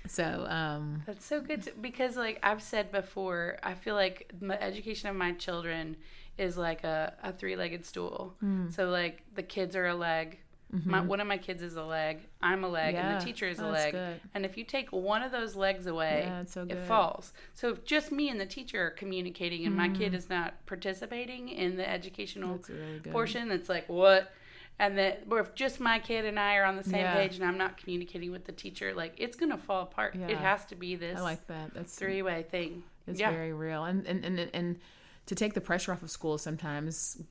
[0.07, 4.61] so um, That's so good to, because, like I've said before, I feel like the
[4.61, 5.97] education of my children
[6.37, 8.35] is like a, a three legged stool.
[8.39, 8.69] Hmm.
[8.69, 10.39] So, like the kids are a leg.
[10.85, 12.21] My, one of my kids is a leg.
[12.41, 13.19] I'm a leg, and Mm-hmm.
[13.19, 13.91] The teacher is a Oh, leg.
[13.93, 14.19] good.
[14.33, 17.31] And if you take one of those legs away, Yeah, so it falls.
[17.53, 19.95] So if just me and the teacher are communicating, and my Mm.
[19.95, 24.31] kid is not participating in the educational that's really portion, it's like what?
[24.79, 27.13] And that, or if just my kid and I are on the same Yeah.
[27.13, 30.15] page, and I'm not communicating with the teacher, like it's gonna fall apart.
[30.15, 31.73] It has to be this I like that.
[31.75, 32.83] That's three way thing.
[33.05, 33.29] It's yeah.
[33.29, 34.79] very real, and and, and and
[35.27, 37.21] to take the pressure off of school sometimes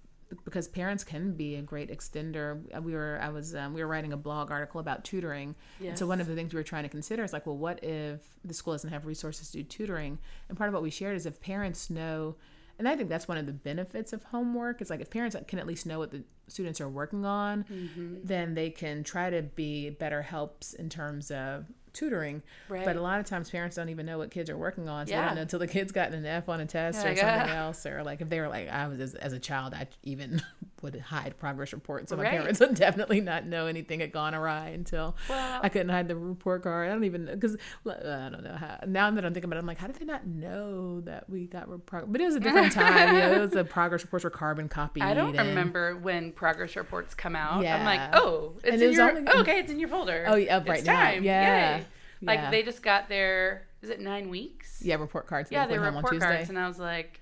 [0.45, 2.61] because parents can be a great extender.
[2.83, 5.55] We were I was um, we were writing a blog article about tutoring,
[5.91, 7.83] and so one of the things we were trying to consider is like, well, what
[7.85, 10.19] if the school doesn't have resources to do tutoring?
[10.49, 12.37] And part of what we shared is if parents know.
[12.79, 14.81] And I think that's one of the benefits of homework.
[14.81, 18.17] Is like if parents can at least know what the students are working on, Mm-hmm.
[18.25, 22.43] then they can try to be better helps in terms of tutoring.
[22.69, 22.85] Right.
[22.85, 25.11] But a lot of times parents don't even know what kids are working on, so
[25.13, 25.27] they Yeah.
[25.27, 27.57] don't know until the kid's gotten an F on a test Yeah, or something ah.
[27.67, 30.43] else, or like if they were like I was as, as a child, I even
[30.83, 32.33] would hide progress reports, so my Right.
[32.33, 36.17] parents would definitely not know anything had gone awry until Well- I couldn't hide the
[36.17, 36.89] report card.
[36.89, 38.79] I don't even because I don't know how.
[38.87, 41.47] Now that I'm thinking about it, I'm like, how did they not know that we
[41.47, 42.09] got progress?
[42.11, 43.15] But it was a different time.
[43.15, 45.03] you know, it was the progress reports were carbon copied.
[45.05, 47.65] I don't and- remember when progress reports come out.
[47.65, 50.25] I'm like, oh, it's And in it your only- oh, okay, it's in your folder.
[50.27, 50.93] Oh, yeah, up It's right now.
[50.93, 51.25] time.
[51.25, 51.77] Yeah.
[51.79, 51.82] Yay.
[52.23, 52.51] Like Yeah.
[52.51, 54.81] they just got their is it nine weeks?
[54.83, 55.51] Yeah, report cards.
[55.51, 57.21] Yeah, they on report cards, and I was like,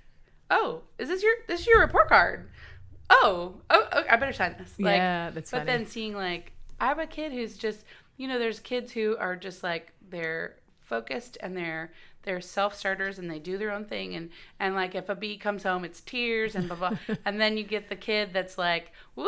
[0.51, 2.51] "Oh, is this your this is your report card?
[3.09, 5.73] Oh, oh, oh I better sign this." Like, Yeah, that's But funny.
[5.73, 7.85] then seeing like, I have a kid who's just,
[8.19, 13.19] you know, there's kids who are just like they're focused and they're they're self starters
[13.19, 14.29] and they do their own thing and
[14.59, 16.99] and like if a bee comes home, it's tears and blah blah.
[17.25, 19.27] and then you get the kid that's like, "Woo,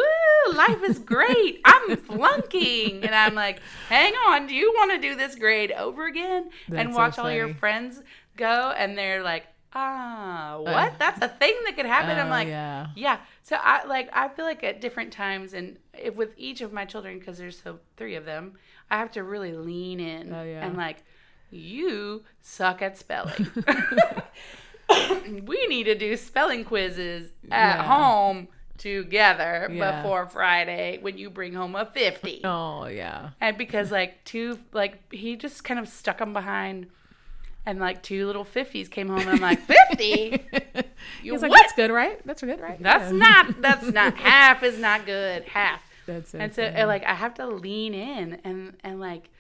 [0.55, 1.61] life is great.
[1.65, 6.07] I'm flunking," and I'm like, "Hang on, do you want to do this grade over
[6.07, 8.03] again?" and That's so watch all your friends
[8.37, 12.47] go and they're like ah what that's a thing that could happen i'm Oh, like
[12.49, 12.89] yeah.
[12.95, 16.75] yeah so i like i feel like at different times and if with each of
[16.75, 18.53] my children because there's so three of them
[18.91, 20.67] i have to really lean in Oh, yeah.
[20.67, 21.05] and like
[21.53, 23.47] you suck at spelling
[25.47, 27.83] we need to do spelling quizzes at Yeah.
[27.85, 30.03] home together Yeah.
[30.03, 33.31] before friday when you bring home a 50 Oh yeah.
[33.41, 36.89] and because like two like he just kind of stuck them behind
[37.65, 40.45] and like two little 50s came home and i'm like 50
[41.23, 42.21] you He's like, what that's good, right?
[42.27, 42.83] That's good, right?
[42.83, 43.19] that's Yeah.
[43.19, 46.85] not that's not half is not good half That's so and so funny.
[46.85, 49.31] like i have to lean in and and like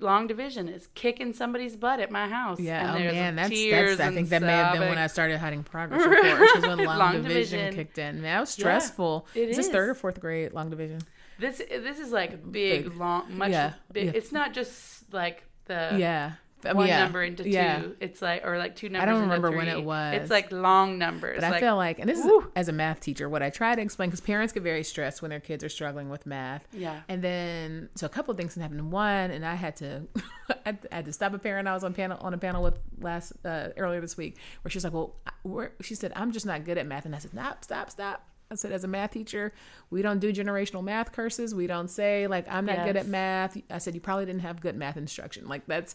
[0.00, 4.00] long division is kicking somebody's butt at my house Yeah, and oh man, that's that's.
[4.00, 4.98] I think that may have been when.
[4.98, 6.66] I started hiding progress reports.
[6.66, 7.74] When long, Long division, division.
[7.74, 8.14] kicked in.
[8.16, 9.26] Man, that was stressful.
[9.34, 9.72] it is this is.
[9.72, 11.00] third or fourth grade long division?
[11.38, 12.96] this this is like big, Big.
[12.96, 14.12] long much Yeah, big yeah.
[14.14, 17.04] it's not just like the yeah, one yeah.
[17.04, 17.80] number into yeah.
[17.80, 17.96] two.
[18.00, 19.08] It's like or like two numbers.
[19.08, 20.14] I don't remember when it was.
[20.14, 21.36] It's like long numbers.
[21.36, 22.40] But I like, feel like, and this woo.
[22.40, 25.22] is as a math teacher, what I try to explain because parents get very stressed
[25.22, 26.66] when their kids are struggling with math.
[26.72, 27.00] Yeah.
[27.08, 28.90] And then, so a couple of things can happen.
[28.90, 30.02] One, and I had to,
[30.66, 33.32] I had to stop a parent I was on panel on a panel with last
[33.44, 36.78] uh, earlier this week, where she's like, "Well, I- she said I'm just not good
[36.78, 39.52] at math," and I said, "Stop, stop, stop." I said, as a math teacher,
[39.90, 41.54] we don't do generational math curses.
[41.54, 43.58] We don't say like I'm not good at math.
[43.70, 45.48] I said you probably didn't have good math instruction.
[45.48, 45.94] Like that's,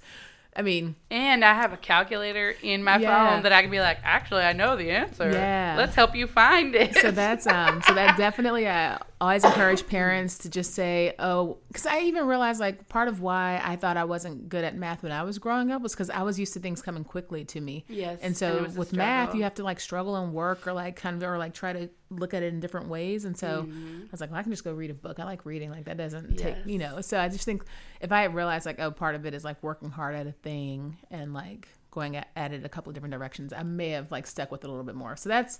[0.56, 3.34] I mean, And I have a calculator in my Yeah.
[3.34, 5.32] phone that I can be like, actually, I know the answer.
[5.32, 5.76] Yeah.
[5.78, 6.96] Let's help you find it.
[6.96, 11.86] so that's um so that definitely I always encourage parents to just say oh because
[11.86, 15.12] I even realized like part of why I thought I wasn't good at math when
[15.12, 17.86] I was growing up was because I was used to things coming quickly to me.
[17.88, 20.34] Yes, and and so it was a with math you have to like struggle and
[20.34, 23.26] work or like kind of or like try to look at it in different ways.
[23.26, 25.20] And so I was like well I can just go read a book.
[25.20, 25.70] I like reading.
[25.70, 26.70] Like that doesn't take Mm-hmm.
[26.70, 27.02] You know.
[27.02, 27.64] So I just think
[28.02, 30.32] if I had realized like oh part of it is like working hard at a
[30.32, 34.12] thing and like going at, at it a couple of different directions I may have
[34.12, 35.16] like stuck with it a little bit more.
[35.16, 35.60] So that's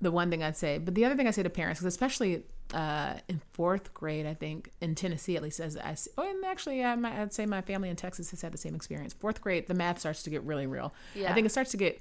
[0.00, 0.78] the one thing I'd say.
[0.78, 4.34] But the other thing I say to parents, 'cause especially uh, in fourth grade, I
[4.34, 7.60] think in Tennessee at least, as I oh, and actually, I might, I'd say my
[7.60, 9.12] family in Texas has had the same experience.
[9.12, 10.94] Fourth grade, the math starts to get really real.
[11.14, 11.30] Yeah.
[11.30, 12.00] I think it starts to get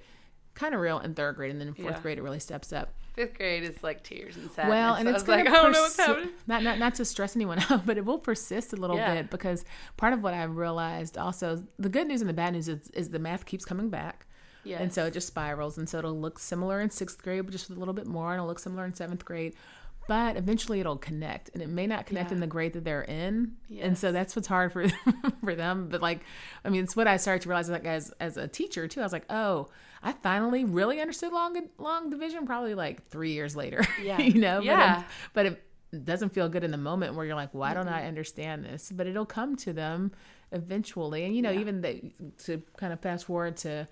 [0.54, 2.02] kind of real in third grade, and then in fourth Yeah.
[2.02, 2.94] grade it really steps up.
[3.16, 4.70] Fifth grade is like tears and sadness.
[4.72, 6.30] Well, and it's like, I to don't know what's persi- happening.
[6.48, 9.16] not, not not to stress anyone out, but it will persist a little Yeah.
[9.16, 9.66] bit because
[9.98, 13.10] part of what I realized also the good news and the bad news is, is
[13.10, 14.26] the math keeps coming back.
[14.70, 14.82] Yes.
[14.82, 15.78] And so it just spirals.
[15.78, 18.36] And so it'll look similar in sixth grade, but just a little bit more, and
[18.40, 19.56] it'll look similar in seventh grade.
[20.08, 22.36] But eventually it'll connect, and it may not connect Yeah.
[22.36, 23.58] in the grade that they're in.
[23.80, 24.88] And so that's what's hard for
[25.44, 25.88] for them.
[25.90, 26.22] But like,
[26.66, 29.02] I mean, it's what I started to realize like as as a teacher too.
[29.02, 29.70] I was like, oh,
[30.02, 33.86] I finally really understood long long division probably like three years later.
[34.02, 34.20] Yeah.
[34.20, 34.62] you know.
[34.62, 35.04] Yeah.
[35.34, 37.88] But, it, but it doesn't feel good in the moment where you're like, why don't
[37.90, 38.92] I understand this?
[38.92, 40.12] But it'll come to them
[40.52, 41.24] eventually.
[41.26, 41.60] And you know, Yeah.
[41.60, 42.12] even the,
[42.46, 43.88] to kind of fast forward to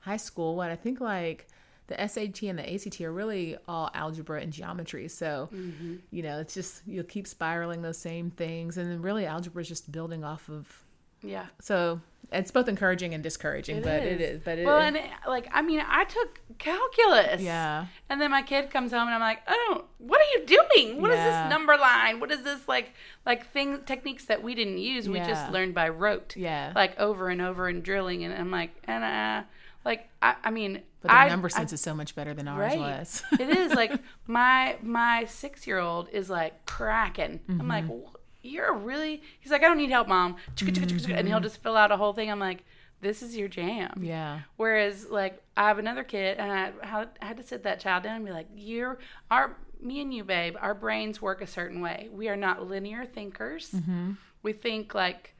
[0.00, 1.46] high school, what I think like
[1.88, 5.08] the SAT and the ACT are really all algebra and geometry.
[5.08, 5.96] So, Mm-hmm.
[6.10, 9.68] you know, it's just you'll keep spiraling those same things, and then really algebra is
[9.68, 10.82] just building off of.
[11.22, 11.46] yeah.
[11.60, 12.00] So
[12.32, 14.12] it's both encouraging and discouraging, It but is.
[14.12, 14.40] it is.
[14.44, 17.40] But it, Well, and it, like, I mean, I took calculus.
[17.42, 21.02] yeah, And then my kid comes home and I'm like, oh, what are you doing?
[21.02, 21.42] What is Yeah.
[21.42, 22.20] this number line?
[22.20, 22.92] What is this like,
[23.26, 25.08] like thing techniques that we didn't use?
[25.08, 25.26] We Yeah.
[25.26, 26.72] just learned by rote, yeah.
[26.76, 28.22] like over and over and drilling.
[28.22, 29.42] And I'm like, and uh,
[29.84, 32.48] like I, I mean, but the I, number I- sense is so much better than
[32.48, 32.78] ours Right.
[32.78, 33.22] was.
[33.32, 33.92] it is like
[34.26, 37.40] my my six year old is like cracking.
[37.48, 38.16] I'm like, Mm-hmm.
[38.42, 39.22] You're really.
[39.40, 40.36] He's like, I don't need help, mom.
[40.58, 42.30] And he'll just fill out a whole thing.
[42.30, 42.64] I'm like,
[43.02, 43.90] this is your jam.
[43.90, 44.04] Mm-hmm.
[44.04, 47.80] yeah, Whereas, like, I have another kid, and I had, I had to sit that
[47.80, 48.98] child down and be like, "You're
[49.30, 50.56] our me and you, babe.
[50.58, 52.08] Our brains work a certain way.
[52.10, 53.72] We are not linear thinkers.
[53.72, 54.12] Mm-hmm.
[54.42, 55.34] We think like,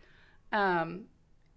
[0.53, 1.05] um,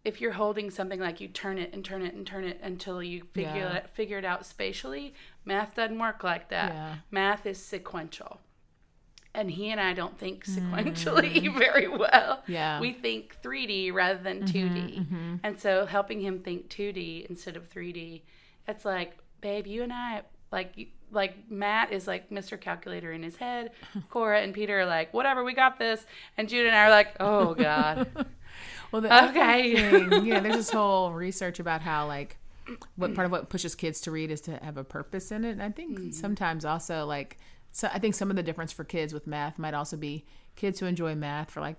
[0.06, 3.02] if you're holding something, like you turn it and turn it and turn it until
[3.02, 3.74] you figure Yeah.
[3.78, 5.14] it figure it out spatially.
[5.46, 6.74] Math doesn't work like that.
[6.74, 6.96] Yeah.
[7.12, 8.42] Math is sequential."
[9.36, 12.50] And he and I don't think sequentially very well Mm.
[12.50, 15.40] yeah, we think 3D rather than 2D.
[15.44, 18.22] And so helping him think 2D instead of 3D,
[18.68, 20.74] it's like, babe, you and I, like,
[21.12, 22.62] like Matt is like Mr.
[22.62, 23.72] Calculator in his head.
[24.12, 26.06] Cora and Peter are like, whatever, we got this.
[26.38, 28.08] And Jude and I are like, oh God.
[28.94, 29.74] Well, the Okay.
[29.74, 32.38] thing, you know, there's this whole research about how like
[32.96, 35.52] what part of what pushes kids to read is to have a purpose in it.
[35.52, 36.12] And I think Mm-hmm.
[36.12, 37.40] sometimes also like
[37.72, 40.26] so I think some of the difference for kids with math might also be
[40.56, 41.78] kids who enjoy math for like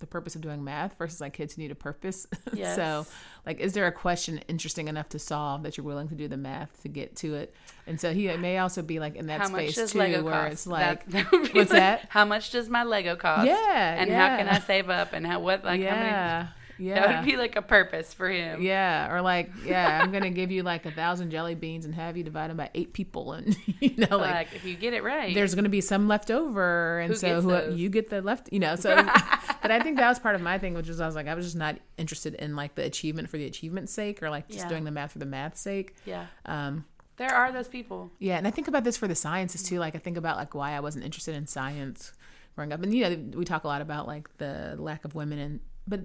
[0.00, 2.26] the purpose of doing math versus like kids who need a purpose.
[2.52, 2.74] Yes.
[2.76, 3.06] so
[3.46, 6.36] like is there a question interesting enough to solve that you're willing to do the
[6.36, 7.54] math to get to it?
[7.86, 10.52] And so he may also be like in that How space too Lego where cost?
[10.52, 12.06] it's like That- that what's like, that?
[12.10, 13.46] How much does my Lego cost?
[13.46, 14.48] Yeah, And how can.
[14.48, 15.12] I save up?
[15.12, 16.48] And how, what, like, how many?
[16.80, 17.06] Yeah.
[17.06, 18.62] That would be like a purpose for him.
[18.62, 22.16] Yeah, or like, yeah, I'm gonna give you like a thousand jelly beans and have
[22.16, 25.02] you divide them by eight people, and you know, Like, like, if you get it
[25.04, 25.34] right.
[25.34, 28.58] there's gonna be some left over, and Who so who, you get the left, you
[28.58, 28.76] know.
[28.76, 28.96] So,
[29.62, 31.34] but I think that was part of my thing, which was I was like, I
[31.34, 34.60] was just not interested in like the achievement for the achievement's sake, or like just
[34.60, 34.68] Yeah.
[34.68, 35.94] doing the math for the math's sake.
[36.04, 36.26] yeah.
[36.46, 36.84] Um,
[37.16, 38.10] There are those people.
[38.18, 39.78] yeah, and I think about this for the sciences too.
[39.78, 42.12] Like I think about like why I wasn't interested in science
[42.56, 45.38] growing up, and you know we talk a lot about like the lack of women,
[45.38, 46.00] and but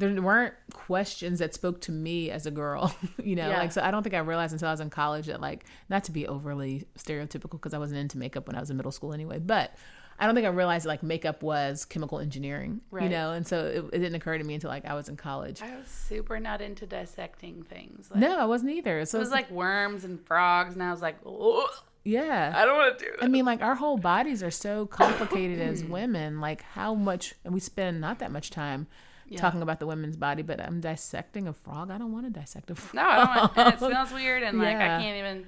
[0.00, 2.94] there weren't questions that spoke to me as a girl.
[3.22, 3.58] You know, Yeah.
[3.58, 6.04] like so I don't think I realized until I was in college that like not
[6.04, 9.12] to be overly stereotypical because I wasn't into makeup when I was in middle school
[9.12, 9.74] anyway, but.
[10.22, 13.84] I don't think I realized like makeup was chemical engineering, you know, and so it,
[13.94, 15.62] it didn't occur to me until like I was in college.
[15.62, 18.10] I was super not into dissecting things.
[18.10, 19.06] Like, No, I wasn't either.
[19.06, 21.70] So It was like worms and frogs, and I was like, "Ugh,
[22.04, 25.58] yeah, I don't want to do I mean, like our whole bodies are so complicated
[25.58, 26.38] as women.
[26.38, 28.88] Like how much, and we spend not that much time
[29.30, 29.40] Yeah.
[29.40, 31.90] talking about the women's body, but I'm dissecting a frog.
[31.90, 32.94] I don't want to dissect a frog.
[32.94, 33.52] No, I don't want.
[33.56, 34.96] And it smells weird, and like Yeah.
[34.98, 35.46] I can't even.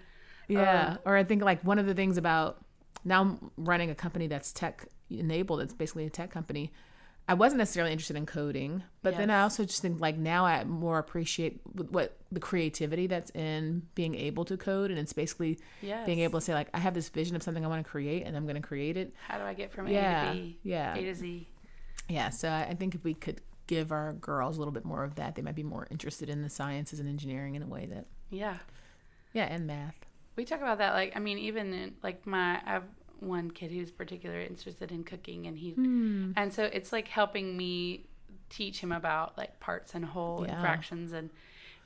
[0.49, 0.97] Yeah.
[1.05, 2.65] Uh, or I think like one of the things about
[3.05, 5.61] now I'm running a company that's tech enabled.
[5.61, 6.73] It's basically a tech company.
[7.29, 10.65] I wasn't necessarily interested in coding, but then I also just think like now I
[10.65, 16.05] more appreciate what the creativity that's in being able to code, and it's basically Yes.
[16.05, 18.25] being able to say like I have this vision of something I want to create,
[18.27, 19.15] and I'm going to create it.
[19.29, 20.59] How do I get from Yeah, A to B?
[20.65, 20.95] yeah.
[20.97, 21.49] A to Z.
[22.09, 25.15] Yeah, so I think if we could give our girls a little bit more of
[25.17, 28.07] that, they might be more interested in the sciences and engineering in a way that,
[28.31, 28.59] Yeah.
[29.33, 29.95] yeah, and math.
[30.37, 30.95] We talk about that.
[30.95, 32.85] Like, I mean, even in, like my, I have
[33.21, 36.33] one kid who's particularly interested in cooking, and he, Hmm.
[36.37, 38.07] and so it's like helping me
[38.51, 41.31] teach him about like parts and whole and fractions and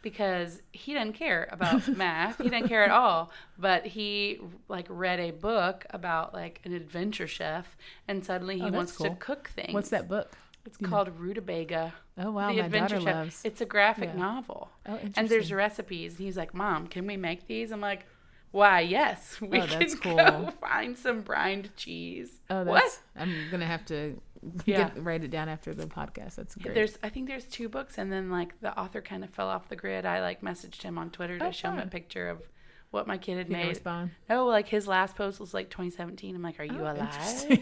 [0.02, 5.20] because he doesn't care about math he doesn't care at all but he like read
[5.20, 7.76] a book about like an adventure chef
[8.08, 9.10] and suddenly he Oh, wants cool.
[9.10, 10.32] to cook things What's that book?
[10.66, 13.40] It's called rutabaga Oh wow, the my adventure daughter chef loves.
[13.44, 14.20] it's a graphic Yeah.
[14.20, 15.14] novel Oh, interesting.
[15.16, 18.06] and there's recipes and he's like mom can we make these i'm like
[18.52, 20.16] why yes we Oh, that's can cool.
[20.16, 23.00] go find some brined cheese oh, what.
[23.16, 24.20] I'm gonna have to
[24.64, 24.90] Yeah.
[24.90, 26.36] get, write it down after the podcast.
[26.36, 26.74] That's great.
[26.74, 29.68] There's, I think there's two books, and then like the author kind of fell off
[29.68, 30.06] the grid.
[30.06, 32.42] I like messaged him on Twitter to Oh, show him a picture of
[32.90, 33.68] what my kid had He made.
[33.68, 34.10] respond.
[34.28, 36.34] No, like his last post was like 2017.
[36.34, 37.60] I'm like, are you Oh, alive?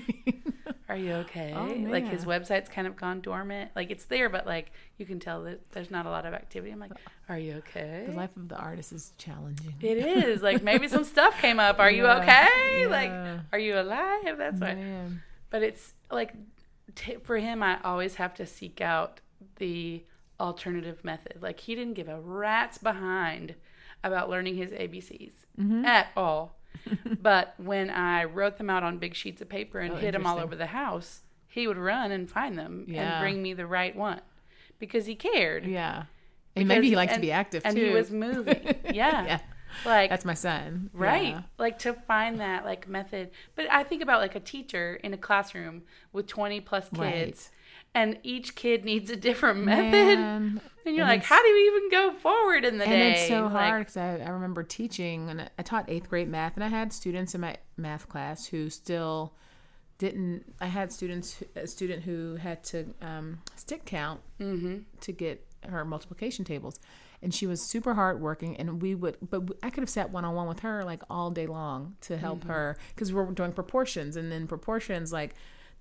[0.88, 1.52] Are you okay?
[1.56, 3.70] Oh, like his website's kind of gone dormant.
[3.74, 6.72] Like it's there, but like you can tell that there's not a lot of activity.
[6.72, 6.92] I'm like,
[7.28, 8.04] are you okay?
[8.06, 9.74] the life of the artist is challenging.
[9.80, 11.78] It is like maybe some stuff came up.
[11.78, 12.86] Are you Yeah, okay?
[12.86, 14.36] Like, are you alive?
[14.38, 14.74] That's why.
[14.74, 15.22] Man.
[15.50, 16.34] But it's like
[16.94, 19.20] t- for him, I always have to seek out
[19.56, 20.04] the
[20.38, 21.38] alternative method.
[21.40, 23.54] Like he didn't give a rat's behind
[24.04, 25.84] about learning his ABCs Mm-hmm.
[25.84, 26.58] at all.
[27.22, 30.26] but when I wrote them out on big sheets of paper and Oh, hid them
[30.26, 33.18] all over the house, he would run and find them Yeah.
[33.18, 34.20] and bring me the right one
[34.78, 35.64] because he cared.
[35.66, 36.04] Yeah.
[36.56, 37.82] And maybe he Because- likes to be active and too.
[37.82, 38.74] And he was moving.
[38.92, 39.24] Yeah.
[39.24, 39.38] yeah.
[39.84, 40.90] Like That's my son.
[40.92, 41.42] right Yeah.
[41.58, 45.16] like to find that like method but i think about like a teacher in a
[45.16, 45.82] classroom
[46.12, 47.50] with 20 plus kids Right.
[47.94, 50.60] And each kid needs a different method Man.
[50.86, 53.28] and you're and like how do you even go forward in the and day it's
[53.28, 56.64] so Like, hard because I, I remember teaching and I taught eighth grade math and
[56.64, 59.34] I had students in my math class who still
[59.98, 64.78] didn't I had students a student who had to um, stick count mm-hmm.
[65.00, 66.78] to get her multiplication tables
[67.22, 70.60] and she was super hardworking and we would but i could have sat one-on-one with
[70.60, 72.48] her like all day long to help Mm-hmm.
[72.50, 75.34] her because we were doing proportions and then proportions like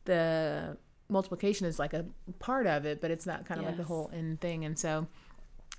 [0.06, 0.78] the
[1.10, 2.06] multiplication is like a
[2.40, 5.06] part of it but it's not kind of like the whole end thing and so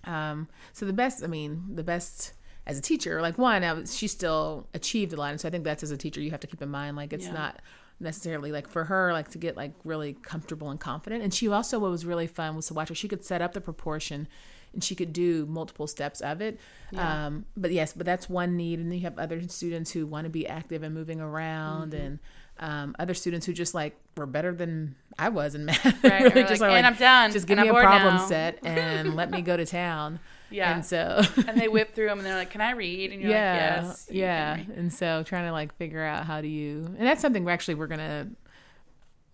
[0.05, 2.35] um so the best i mean the best
[2.67, 5.51] as a teacher like one I was, she still achieved a lot and so i
[5.51, 7.33] think that's as a teacher you have to keep in mind like it's Yeah.
[7.33, 7.61] not
[8.01, 11.79] necessarily like for her like to get like really comfortable and confident and she also
[11.79, 14.27] what was really fun was to watch her she could set up the proportion
[14.73, 16.59] and she could do multiple steps of it
[16.91, 17.27] Yeah.
[17.27, 20.25] um but yes but that's one need and then you have other students who want
[20.25, 22.05] to be active and moving around Mm-hmm.
[22.05, 22.19] and
[22.59, 26.05] um, other students who just like were better than I was in math.
[26.05, 28.27] Right, really just like, "And I'm done, Just give and me I'm a problem now."
[28.27, 30.21] set and let me go to town.
[30.51, 33.21] yeah And so and they whip through them and they're like can i read and
[33.21, 34.59] you're yeah, like yes yeah.
[34.77, 37.75] And so trying to like figure out how do you, and that's something we're actually
[37.75, 38.29] we're gonna.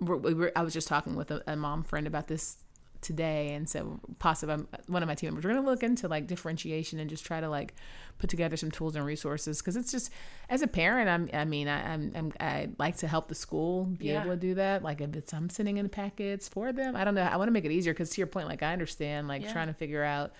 [0.01, 2.57] We're, we were, I was just talking with a, a mom friend about this
[3.01, 4.57] today, and so possibly
[4.89, 7.49] one of my team members we're gonna look into like differentiation and just try to
[7.49, 7.75] like
[8.19, 10.11] put together some tools and resources because it's just
[10.51, 13.85] as a parent, I'm I mean I, I'm, I'm I like to help the school
[13.85, 14.21] be Yeah.
[14.23, 14.83] able to do that.
[14.83, 17.23] Like if it's I'm sending in packets for them, I don't know.
[17.23, 19.53] I want to make it easier because to your point, like I understand like Yeah.
[19.53, 20.33] trying to figure out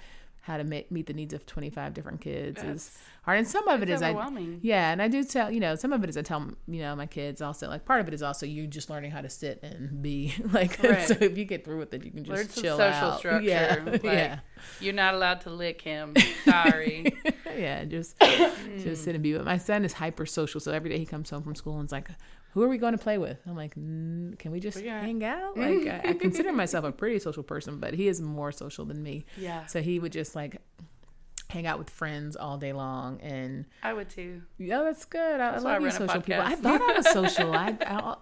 [0.43, 3.83] how to make, meet the needs of 25 different kids is hard and some of
[3.83, 6.17] it's is I, overwhelming yeah, and I do tell you know some of it is
[6.17, 8.89] I tell you know my kids also like part of it is also you just
[8.89, 11.07] learning how to sit and be like Right.
[11.07, 13.19] so if you get through with it you can just Learn some chill social out.
[13.19, 13.43] structure.
[13.51, 14.39] Yeah, Like, yeah,
[14.81, 16.15] you're not allowed to lick him
[16.45, 17.13] sorry
[17.59, 17.85] yeah.
[17.85, 18.19] Just
[18.83, 19.33] just sit and be.
[19.33, 21.85] But my son is hyper social, so every day he comes home from school and
[21.85, 22.09] it's like,
[22.53, 25.03] "Who are we going to play with?" I'm like, mm, "Can we just We got-
[25.03, 28.53] hang out?" Like I, I consider myself a pretty social person, but he is more
[28.53, 29.25] social than me.
[29.37, 30.61] yeah So he would just like
[31.49, 35.41] hang out with friends all day long and i would too Yeah, that's good.
[35.41, 36.43] I, That's I love you, social people.
[36.43, 37.53] I thought I was social.
[37.53, 38.15] I, I,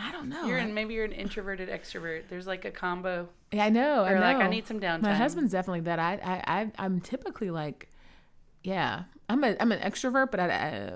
[0.00, 0.46] I don't know.
[0.46, 2.22] You're in, maybe you're an introverted extrovert.
[2.28, 3.28] There's like a combo.
[3.52, 4.02] yeah, I know.
[4.02, 4.20] I Or know.
[4.22, 5.02] like I need some downtime.
[5.02, 6.00] My husband's definitely that.
[6.00, 7.88] I, I, I, I'm typically like,
[8.64, 10.92] yeah, I'm a, I'm an extrovert, but I, I,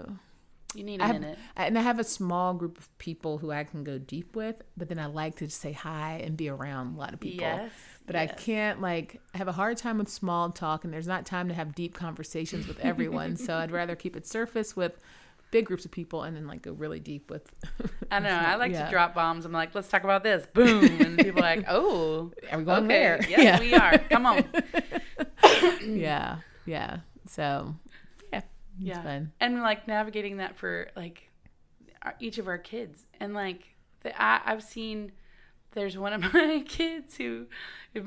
[0.77, 1.39] You need a I have, minute.
[1.57, 4.62] And I have a small group of people who I can go deep with.
[4.77, 7.41] But then I like to just say hi and be around a lot of people.
[7.41, 7.72] Yes.
[8.07, 11.27] But I can't like I have a hard time with small talk, and there's not
[11.27, 13.37] time to have deep conversations with everyone.
[13.37, 14.99] so I'd rather keep it surface with
[15.51, 17.53] big groups of people, and then like go really deep with.
[18.11, 18.29] I know.
[18.29, 18.85] I like Yeah.
[18.85, 19.45] to drop bombs.
[19.45, 20.47] I'm like, let's talk about this.
[20.53, 20.85] Boom.
[21.01, 22.33] And people are like, oh.
[22.53, 22.89] Are we going okay.
[22.89, 23.20] there?
[23.29, 23.61] Yes, Yeah.
[23.61, 23.99] we are.
[23.99, 24.45] Come on.
[25.85, 26.99] yeah, yeah.
[27.29, 27.74] So
[28.79, 29.03] it's Yeah.
[29.03, 29.33] fun.
[29.41, 31.31] And like navigating that for like
[32.20, 33.05] each of our kids.
[33.20, 35.12] And like, the, I, I've seen
[35.72, 37.47] there's one of my kids who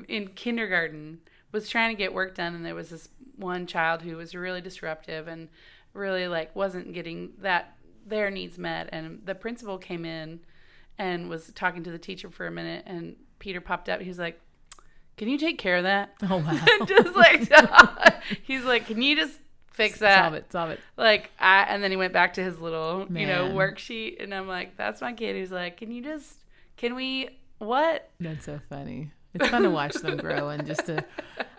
[0.07, 1.19] in kindergarten
[1.51, 4.61] was trying to get work done and there was this one child who was really
[4.61, 5.49] disruptive and
[5.93, 10.39] really like wasn't getting that their needs met and the principal came in
[10.97, 14.19] and was talking to the teacher for a minute and Peter popped up he was
[14.19, 14.39] like
[15.17, 16.37] can you take care of that Oh
[16.79, 16.85] wow.
[16.85, 17.51] just like
[18.43, 19.39] he's like can you just
[19.79, 20.51] fix that Solve it.
[20.51, 20.79] Solve it.
[20.97, 24.47] like I and then he went back to his little you know worksheet and I'm
[24.47, 26.37] like that's my kid who's like can you just
[26.77, 29.11] can we what That's so funny.
[29.33, 31.05] It's fun to watch them grow and just to.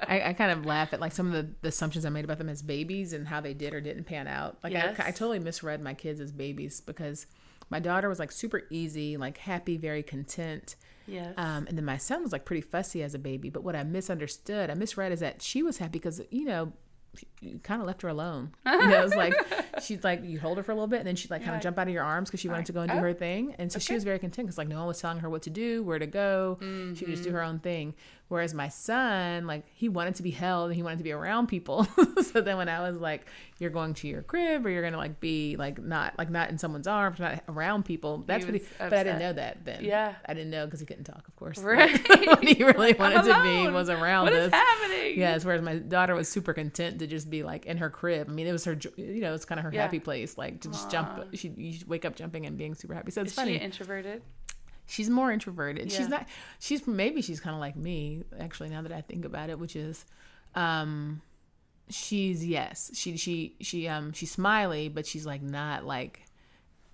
[0.03, 2.39] I, I kind of laugh at like some of the, the assumptions I made about
[2.39, 4.59] them as babies and how they did or didn't pan out.
[4.65, 4.99] Like Yes.
[4.99, 7.27] I, I totally misread my kids as babies because
[7.69, 10.75] my daughter was like super easy, like happy, very content.
[11.07, 13.51] yes Um, and then my son was like pretty fussy as a baby.
[13.51, 16.73] But what I misunderstood, I misread is that she was happy because, you know,
[17.63, 18.53] kind of left her alone.
[18.67, 19.35] You know, it was like
[19.83, 21.57] she'd like you hold her for a little bit, and then she'd like kind of
[21.57, 23.13] like, jump out of your arms because she wanted to go and do oh, her
[23.13, 23.55] thing.
[23.59, 25.51] And so she was very content because like no one was telling her what to
[25.51, 26.59] do, where to go.
[26.61, 27.23] She would just Mm-hmm.
[27.25, 27.95] do her own thing.
[28.31, 31.49] Whereas my son, like, he wanted to be held and he wanted to be around
[31.49, 31.85] people.
[32.23, 33.27] so then when I was like,
[33.59, 36.49] you're going to your crib or you're going to like be like not, like not
[36.49, 38.23] in someone's arms, not around people.
[38.27, 39.83] That's what he, was but I didn't know that then.
[39.85, 40.15] Yeah.
[40.27, 41.59] I didn't know because he couldn't talk, of course.
[41.65, 41.91] Right.
[42.09, 44.47] what he really wanted to be was around What us.
[44.47, 45.19] is happening?
[45.19, 48.29] Yes, whereas my daughter was super content to just be like in her crib.
[48.31, 49.83] I mean, it was her, you know, it's kind of her Yeah.
[49.83, 51.35] happy place, like to just jump.
[51.35, 53.11] She you should wake up jumping and being super happy.
[53.11, 53.57] So it's Is funny.
[53.57, 54.23] introverted?
[54.91, 55.91] She's more introverted.
[55.91, 55.99] Yeah.
[55.99, 56.27] She's not.
[56.59, 58.69] She's maybe she's kind of like me actually.
[58.69, 60.05] Now that I think about it, which is,
[60.55, 61.23] um,
[61.89, 66.25] she's yes, she she she um she's smiley, but she's like not like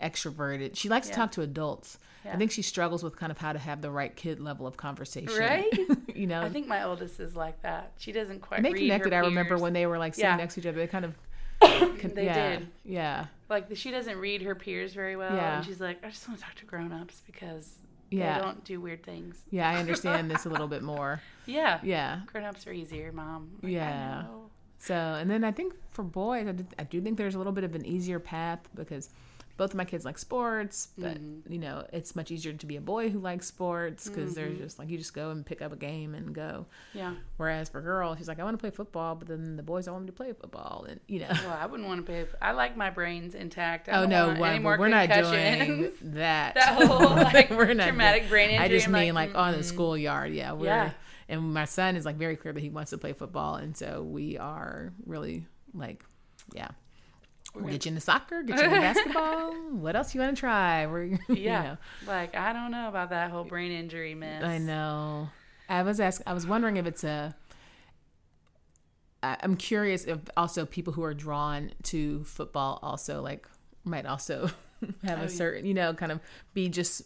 [0.03, 0.77] extroverted.
[0.77, 1.15] She likes Yeah.
[1.15, 1.99] to talk to adults.
[2.25, 4.77] I think she struggles with kind of how to have the right kid level of
[4.77, 5.39] conversation.
[5.39, 5.65] Right?
[6.15, 7.93] you know, I think my oldest is like that.
[7.99, 8.57] She doesn't quite.
[8.57, 9.13] and they connected.
[9.13, 10.37] I remember when they were like sitting Yeah.
[10.37, 10.77] next to each other.
[10.79, 11.15] They kind of
[12.15, 12.69] they yeah, did.
[12.85, 13.27] Yeah.
[13.49, 15.59] Like she doesn't read her peers very well, Yeah.
[15.59, 17.77] and she's like, I just want to talk to grown-ups because
[18.11, 18.39] Yeah.
[18.39, 19.37] they don't do weird things.
[19.51, 21.21] Yeah, I understand this a little bit more.
[21.47, 22.21] Yeah, Yeah.
[22.27, 23.51] grown-ups are easier, mom.
[23.63, 24.25] Like, Yeah.
[24.79, 26.47] So, and then I think for boys,
[26.79, 29.09] I do think there's a little bit of an easier path because
[29.57, 31.53] both of my kids like sports, but Mm-hmm.
[31.53, 34.35] you know, it's much easier to be a boy who likes sports because Mm-hmm.
[34.35, 36.67] there's just like you just go and pick up a game and go.
[36.95, 37.15] Yeah.
[37.39, 39.95] Whereas for girls, she's like, I want to play football, but then the boys don't
[39.95, 41.29] want me to play football, and you know.
[41.31, 42.27] Well, I wouldn't want to pay.
[42.43, 43.89] I like my brains intact.
[43.89, 46.55] I Oh don't no, want well, we're not doing that.
[46.55, 48.65] That whole like We're not traumatic doing- brain injury.
[48.65, 50.33] I just I'm mean like, on the schoolyard.
[50.33, 50.91] Yeah, we're, Yeah.
[51.29, 54.03] And my son is like very clear that he wants to play football, and so
[54.03, 56.05] we are really like,
[56.55, 56.69] yeah.
[57.63, 59.53] We'll get you into soccer, get you into basketball.
[59.73, 60.87] What else you want to try?
[60.87, 61.63] We're, you Yeah.
[61.63, 61.77] know.
[62.07, 64.43] Like I don't know about that whole brain injury mess.
[64.45, 65.31] I know.
[65.69, 66.21] I was ask.
[66.27, 67.35] I was wondering if it's a.
[69.23, 73.49] I'm curious if also people who are drawn to football also like
[73.85, 74.51] might also
[75.03, 76.21] have Oh, a certain, you know, kind of
[76.55, 77.03] be just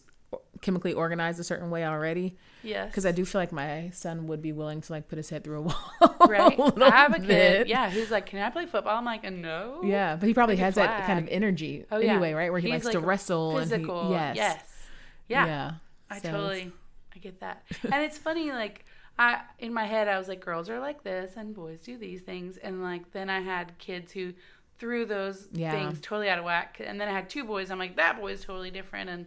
[0.61, 2.37] chemically organized a certain way already.
[2.63, 2.87] Yes.
[2.89, 5.43] Because I do feel like my son would be willing to like put his head
[5.43, 6.15] through a wall.
[6.27, 6.57] Right.
[6.59, 7.27] a I have a bit.
[7.27, 7.67] kid.
[7.67, 7.89] Yeah.
[7.89, 8.95] Who's like, can I play football?
[8.97, 9.81] I'm like, no.
[9.83, 12.11] Yeah, but he probably Like has that kind of energy Oh yeah.
[12.13, 12.51] anyway, right?
[12.51, 13.99] Where he He's, likes to wrestle Physical.
[14.01, 14.87] and he, yes, Yes.
[15.27, 15.45] Yeah.
[15.47, 15.71] yeah.
[16.09, 16.71] I So- totally.
[17.15, 17.63] I get that.
[17.83, 18.51] and it's funny.
[18.51, 18.85] Like
[19.17, 22.21] I in my head, I was like, girls are like this and boys do these
[22.21, 22.57] things.
[22.57, 24.33] And like then I had kids who
[24.77, 25.71] threw those Yeah.
[25.71, 26.79] things totally out of whack.
[26.85, 27.69] And then I had two boys.
[27.71, 29.09] I'm like, that boy is totally different.
[29.09, 29.25] And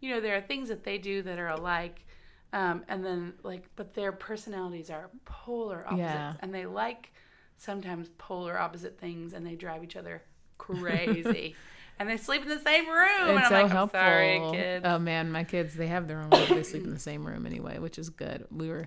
[0.00, 2.04] you know, there are things that they do that are alike.
[2.52, 6.34] Um, and then like, but their personalities are polar opposites, Yeah.
[6.40, 7.12] and they like
[7.58, 10.22] sometimes polar opposite things, and they drive each other
[10.58, 11.54] crazy.
[11.98, 13.28] and they sleep in the same room.
[13.28, 14.00] and It's I'm so like, helpful.
[14.00, 14.84] I'm sorry, kids.
[14.88, 16.46] Oh man, my kids they have their own room.
[16.48, 18.46] They sleep in the same room anyway, which is good.
[18.50, 18.86] We were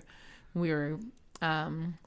[0.54, 0.98] we were
[1.42, 1.98] um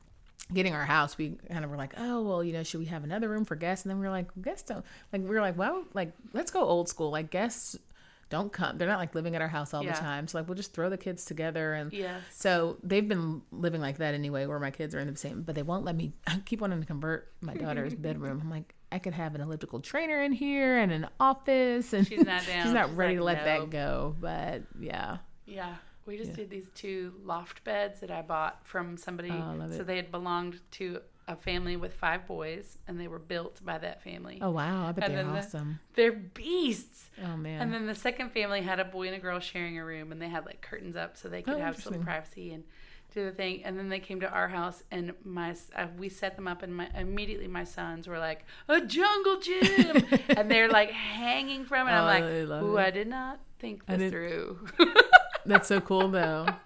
[0.54, 3.04] getting our house, we kind of were like, oh well, you know, should we have
[3.04, 3.86] another room for guests?
[3.86, 4.84] And then we were like, guests don't
[5.14, 7.12] like we were like, well, like let's go old school.
[7.12, 7.78] Like guests
[8.34, 8.77] don't come.
[8.77, 9.93] They're not like living at our house all Yeah.
[9.93, 10.27] the time.
[10.27, 12.21] So like we'll just throw the kids together and Yes.
[12.31, 15.55] so they've been living like that anyway, where my kids are in the same, but
[15.55, 16.11] they won't let me.
[16.27, 18.41] I keep wanting to convert my daughter's bedroom.
[18.41, 22.19] I'm like, I could have an elliptical trainer in here and an office, and She's
[22.25, 22.63] not down.
[22.65, 24.15] she's not She's ready like, to let "No." that go.
[24.19, 25.75] But yeah, Yeah.
[26.05, 26.36] We just Yeah.
[26.36, 29.29] did these two loft beds that I bought from somebody.
[29.31, 29.88] Oh, so it.
[29.88, 34.03] they had belonged to a family with five boys, and they were built by that
[34.03, 34.39] family.
[34.41, 35.80] oh wow, I bet And they're then the- awesome.
[35.95, 37.09] They're beasts.
[37.24, 39.86] Oh man, And then the second family had a boy and a girl sharing a
[39.86, 42.63] room, and they had like curtains up so they could Oh, have some privacy and
[43.13, 43.63] do the thing.
[43.63, 46.76] And then they came to our house, and my uh, we set them up, and
[46.76, 51.91] my immediately my sons were like a jungle gym, and they're like hanging from it.
[51.91, 52.05] Oh, I'm
[52.49, 52.82] like, ooh, it.
[52.82, 54.67] I did not think this through.
[55.45, 56.47] that's so cool though.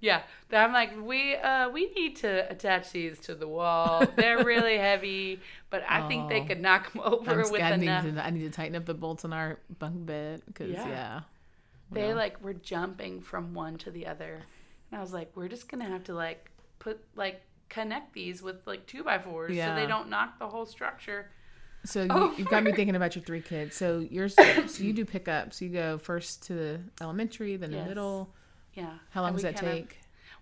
[0.00, 0.22] Yeah,
[0.52, 4.06] I'm like, we uh we need to attach these to the wall.
[4.16, 5.40] They're really heavy,
[5.70, 6.44] but I think they Oh.
[6.46, 8.04] could knock them over I'm, with I, need enough.
[8.04, 10.88] to, I need to tighten up the bolts on our bunk bed because Yeah.
[10.88, 11.20] yeah,
[11.90, 12.14] They Yeah.
[12.14, 14.42] like were jumping from one to the other,
[14.90, 18.64] and I was like, we're just gonna have to like put like connect these with
[18.66, 21.30] like two by fours so they don't knock the whole structure.
[21.84, 23.76] So you, Oh, you've got me thinking about your three kids.
[23.76, 25.60] So yours, so you do pickups.
[25.60, 27.82] You go first to the elementary, then Yes.
[27.82, 28.34] the middle.
[28.78, 28.94] Yeah.
[29.10, 29.98] How long does that take?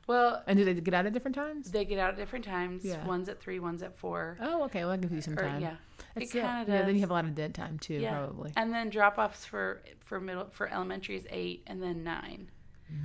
[0.06, 1.72] Well, And do they get out at different times?
[1.72, 2.84] they get out at different times.
[2.84, 3.04] Yeah.
[3.04, 4.38] One's at three, one's at four.
[4.40, 4.80] Oh, okay.
[4.84, 5.76] Well, that gives you some Or, yeah.
[6.14, 6.58] That's it yeah.
[6.64, 8.12] kinda Yeah, then you have a lot of dead time too, Yeah.
[8.16, 8.52] probably.
[8.56, 12.48] And then drop offs for for middle for elementary is eight, and then nine.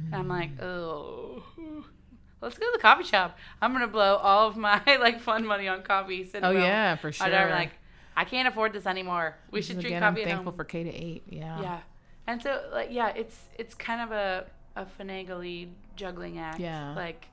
[0.06, 0.64] And I'm like, Mm.
[0.64, 1.44] oh,
[2.42, 3.38] let's go to the coffee shop.
[3.62, 6.24] I'm gonna blow all of my like fun money on coffee.
[6.24, 7.26] Sitting Oh yeah, for sure.
[7.28, 7.72] I'm like,
[8.16, 9.38] I can't afford this anymore.
[9.50, 11.24] We should Again, drink I'm coffee at thankful for K to eight.
[11.28, 11.62] Yeah.
[11.62, 11.80] yeah,
[12.28, 16.60] and so like yeah, it's it's kind of a a finagly juggling act.
[16.60, 16.94] Yeah.
[16.96, 17.28] like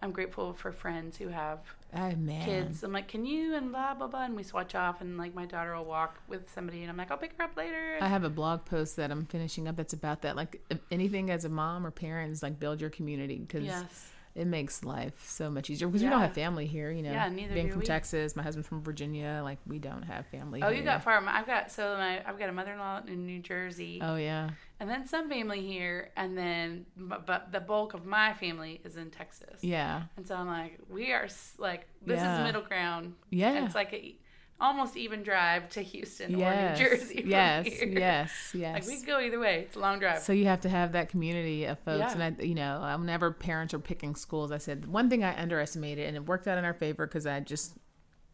[0.00, 1.58] I'm grateful for friends who have
[1.94, 2.12] Oh
[2.44, 2.84] kids.
[2.84, 5.46] I'm like, can you and blah blah blah, and we swatch off, and like my
[5.46, 7.96] daughter will walk with somebody, and I'm like, I'll pick her up later.
[8.00, 10.36] I have a blog post that I'm finishing up that's about that.
[10.36, 10.60] Like
[10.90, 15.14] anything as a mom or parents, like build your community because yes, it makes life
[15.26, 16.90] so much easier because we don't have family here.
[16.90, 17.86] You know, Yeah, neither being from we.
[17.86, 19.40] Texas, my husband's from Virginia.
[19.42, 20.62] Like we don't have family.
[20.62, 20.78] Oh, here.
[20.78, 21.22] you got far.
[21.26, 25.06] I've got so my I've got a mother-in-law in New Jersey, Oh yeah, and then
[25.06, 29.62] some family here, and then but, but the bulk of my family is in Texas.
[29.62, 31.28] yeah, And so I'm like, we are
[31.58, 32.40] like this Yeah.
[32.40, 33.14] is middle ground.
[33.30, 33.52] yeah.
[33.54, 34.16] And it's like a
[34.60, 37.22] almost even drive to Houston yes, or New Jersey.
[37.26, 38.74] yes, yes, yes.
[38.74, 39.60] Like we can go either way.
[39.68, 40.20] It's a long drive.
[40.20, 42.12] So you have to have that community of folks, Yeah.
[42.20, 45.40] and I, you know, um, whenever parents are picking schools, I said one thing I
[45.40, 47.74] underestimated, and it worked out in our favor because I just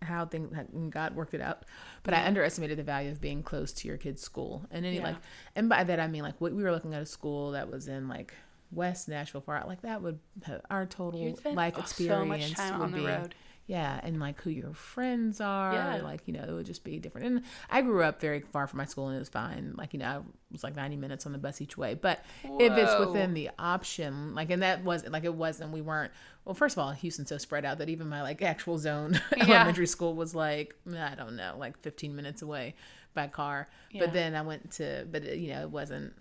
[0.03, 0.55] how things
[0.91, 1.65] God worked it out.
[2.03, 5.03] But I underestimated the value of being close to your kid's school, and any Yeah.
[5.05, 5.17] like,
[5.57, 7.89] and by that I mean like what we were looking at a school that was
[7.89, 8.35] in like
[8.71, 12.79] West Nashville, far out, like that would have our total life experience so much time
[12.81, 13.35] would on the be road.
[13.67, 15.97] Yeah, and like who your friends are, Yeah.
[16.03, 17.27] like you know, it would just be different.
[17.27, 19.75] And I grew up very far from my school, and it was fine.
[19.77, 20.21] Like you know, I
[20.53, 21.95] was like ninety minutes on the bus each way.
[21.95, 25.73] But if it's within the option, like, and that wasn't like it wasn't.
[25.73, 26.13] We weren't.
[26.45, 29.45] Well, first of all, Houston's so spread out that even my like actual zone Yeah.
[29.45, 32.75] elementary school was like I don't know, like fifteen minutes away
[33.15, 33.69] by car.
[33.91, 34.01] Yeah.
[34.01, 36.13] But then I went to, but it, you know, it wasn't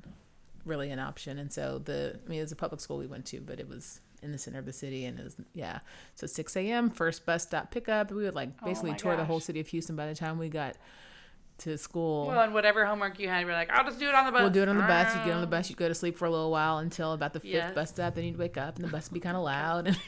[0.64, 1.40] really an option.
[1.40, 3.68] And so the, I mean, it was a public school we went to, but it
[3.68, 5.80] was in the center of the city and it was, yeah.
[6.16, 8.12] So 6 a.m., first bus stop pickup.
[8.12, 10.38] We would like Oh basically my tour the whole city of Houston by the time
[10.38, 10.76] we got
[11.60, 12.28] to school.
[12.28, 14.42] Well, and whatever homework you had, we're like, I'll just do it on the bus.
[14.42, 15.16] We'll do it on the bus.
[15.16, 17.34] You get on the bus, you go to sleep for a little while until about
[17.34, 17.74] the fifth Yes.
[17.76, 18.16] bus stop.
[18.16, 19.96] Then you'd wake up and the bus would be kind of loud.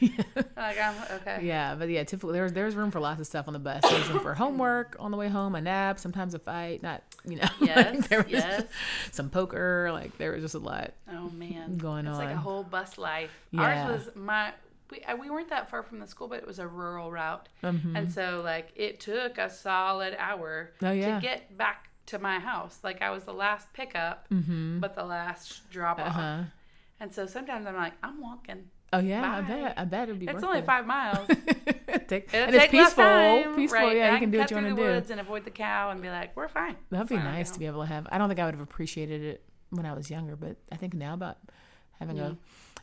[0.56, 1.40] Like, I'm, okay.
[1.42, 3.58] yeah, but yeah, typically there was there was room for lots of stuff on the
[3.58, 3.82] bus.
[3.82, 6.82] There was room for homework on the way home, a nap, sometimes a fight.
[6.82, 8.64] Not you know, Yes, like, yes.
[9.12, 9.90] some poker.
[9.92, 10.92] Like there was just a lot.
[11.12, 13.30] Oh man, Going it's like a whole bus life.
[13.52, 13.86] Yeah.
[13.88, 14.52] Ours was my.
[14.90, 17.48] We, uh, we weren't that far from the school, but it was a rural route,
[17.62, 17.96] Mhm.
[17.96, 21.16] and so like it took a solid hour Oh, yeah.
[21.16, 22.78] to get back to my house.
[22.84, 24.78] Like I was the last pickup, Mm-hmm.
[24.80, 26.12] but the last drop off.
[26.12, 26.42] huh.
[27.00, 28.70] And so sometimes I'm like, I'm walking.
[28.92, 29.74] Oh yeah, I bet.
[29.76, 30.28] I bet it'd be.
[30.28, 30.64] It's only it.
[30.64, 31.26] five miles.
[32.06, 33.02] Take, and it's peaceful.
[33.02, 33.80] time, peaceful.
[33.80, 33.96] right?
[33.96, 34.80] Yeah, And you can do what you want to do.
[34.80, 36.76] woods and avoid the cow and be like, we're fine.
[36.90, 38.06] That'd be Fine, nice to be able to have.
[38.12, 40.94] I don't think I would have appreciated it when I was younger, but I think
[40.94, 41.38] now about
[41.98, 42.28] having Yeah.
[42.28, 42.36] a.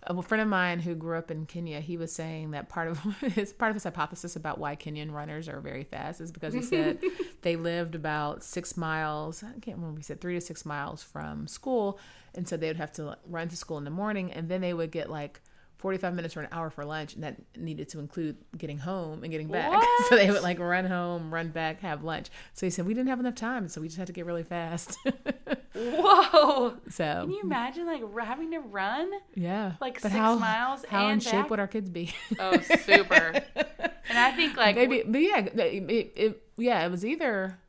[0.06, 3.00] A friend of mine who grew up in Kenya, he was saying that part of
[3.22, 6.62] his part of his hypothesis about why Kenyan runners are very fast is because he
[6.62, 7.00] said
[7.42, 9.44] they lived about six miles.
[9.44, 10.00] I can't remember.
[10.00, 12.00] He said three to six miles from school,
[12.36, 14.74] and so they would have to run to school in the morning, and then they
[14.74, 15.42] would get like.
[15.84, 19.30] 45 minutes or an hour for lunch, and that needed to include getting home and
[19.34, 19.86] getting back.
[20.08, 22.30] so they would like run home, run back, have lunch.
[22.54, 24.44] So he said, We didn't have enough time, so we just had to get really
[24.44, 24.98] fast.
[25.76, 26.78] Whoa!
[26.90, 29.74] so, Can you imagine like having to run yeah.
[29.82, 32.16] like But six how, miles How in and shape would our kids be?
[32.40, 33.42] Oh, super.
[33.56, 37.60] and I think like Maybe, but yeah, it, it, it, yeah, it was either.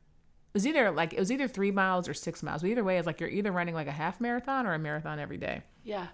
[0.53, 2.61] It was either like it was either three miles or six miles.
[2.61, 5.19] But either way, it's like you're either running like a half marathon or a marathon
[5.19, 5.63] every day.
[5.83, 6.07] yeah,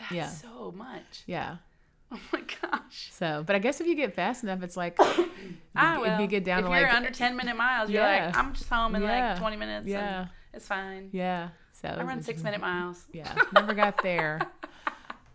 [0.00, 0.28] that's Yeah.
[0.28, 1.22] so much.
[1.26, 1.56] Yeah.
[2.12, 3.08] Oh my gosh.
[3.12, 4.96] So, but I guess if you get fast enough, it's like
[5.76, 8.02] Ah, if well, you get down if to you're like under ten minute miles, you're
[8.02, 8.26] Yeah.
[8.26, 9.28] like, I'm just home in Yeah.
[9.30, 9.86] like twenty minutes.
[9.86, 11.10] yeah, and it's fine.
[11.12, 11.50] yeah.
[11.70, 13.06] So I run six minute miles.
[13.12, 14.40] Yeah, never got there.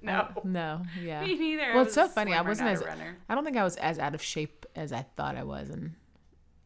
[0.02, 1.24] No, No, yeah.
[1.24, 1.74] me neither.
[1.76, 2.34] Well, it's so funny.
[2.34, 3.18] I wasn't as runner.
[3.30, 5.94] I don't think I was as out of shape as I thought I was, and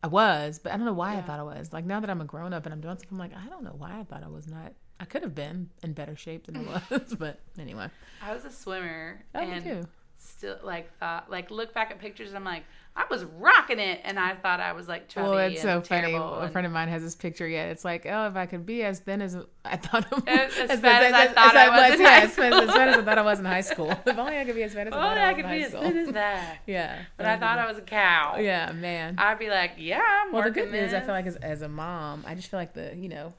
[0.03, 1.71] I was, but I don't know why I thought I was.
[1.71, 3.63] Like now that I'm a grown up and I'm doing stuff, I'm like, I don't
[3.63, 4.73] know why I thought I was not.
[4.99, 7.87] I could have been in better shape than I was, but anyway.
[8.21, 9.87] I was a swimmer Oh, me and too.
[10.17, 12.33] still like thought like look back at pictures.
[12.33, 12.63] I'm like,
[12.95, 16.07] I was rocking it, and I thought I was like chubby Well, it's so funny.
[16.11, 17.47] terrible A friend of mine has this picture.
[17.47, 20.57] Yeah, it's like, oh, if I could be as thin as I thought, I As-
[20.69, 22.97] as fat as I thought I was in yeah, high as fat as fat as
[22.97, 23.91] I thought I was in high school.
[24.05, 25.71] If only I could be as fat as I thought I I could be as
[25.71, 26.57] thin as that.
[26.67, 28.35] yeah, But I thought I was a cow.
[28.37, 29.15] Yeah, man.
[29.17, 31.69] I'd be like, yeah, I'm Well, the good news, I feel like, as, as a
[31.69, 33.33] mom, I just feel like the, you know,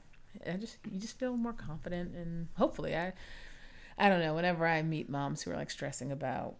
[0.47, 3.13] I just you just feel more confident, and hopefully, I,
[3.97, 4.33] I don't know.
[4.35, 6.55] Whenever I meet moms who are like stressing about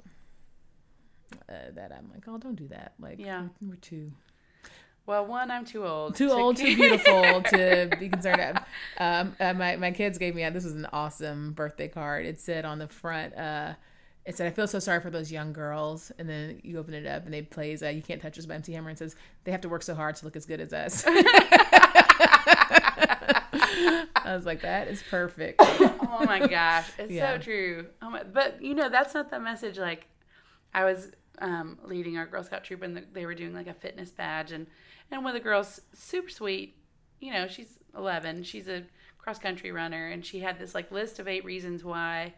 [1.49, 2.93] uh, that, I'm like, oh, don't do that.
[2.99, 3.47] Like, Yeah.
[3.61, 4.11] we're, we're too
[5.05, 6.15] Well, one, I'm too old.
[6.15, 8.59] too to old, too beautiful to be concerned.
[8.97, 12.25] Um, uh, my my kids gave me this was an awesome birthday card.
[12.25, 13.35] It said on the front.
[13.35, 13.73] Uh,
[14.23, 17.07] it said, "I feel so sorry for those young girls," and then you open it
[17.07, 19.15] up and they plays uh, "You Can't Touch Us" by MC Hammer and says
[19.45, 21.03] they have to work so hard to look as good as us.
[24.15, 27.33] I was like, "That is perfect." oh my gosh, it's Yeah.
[27.35, 27.87] so true.
[28.01, 29.77] Oh my, but you know, that's not the message.
[29.77, 30.07] Like,
[30.73, 33.73] I was um, leading our Girl Scout troop, and the, they were doing like a
[33.73, 34.67] fitness badge, and
[35.11, 36.75] and one of the girls, super sweet.
[37.19, 38.43] You know, she's 11.
[38.43, 38.83] She's a
[39.17, 42.33] cross country runner, and she had this like list of eight reasons why.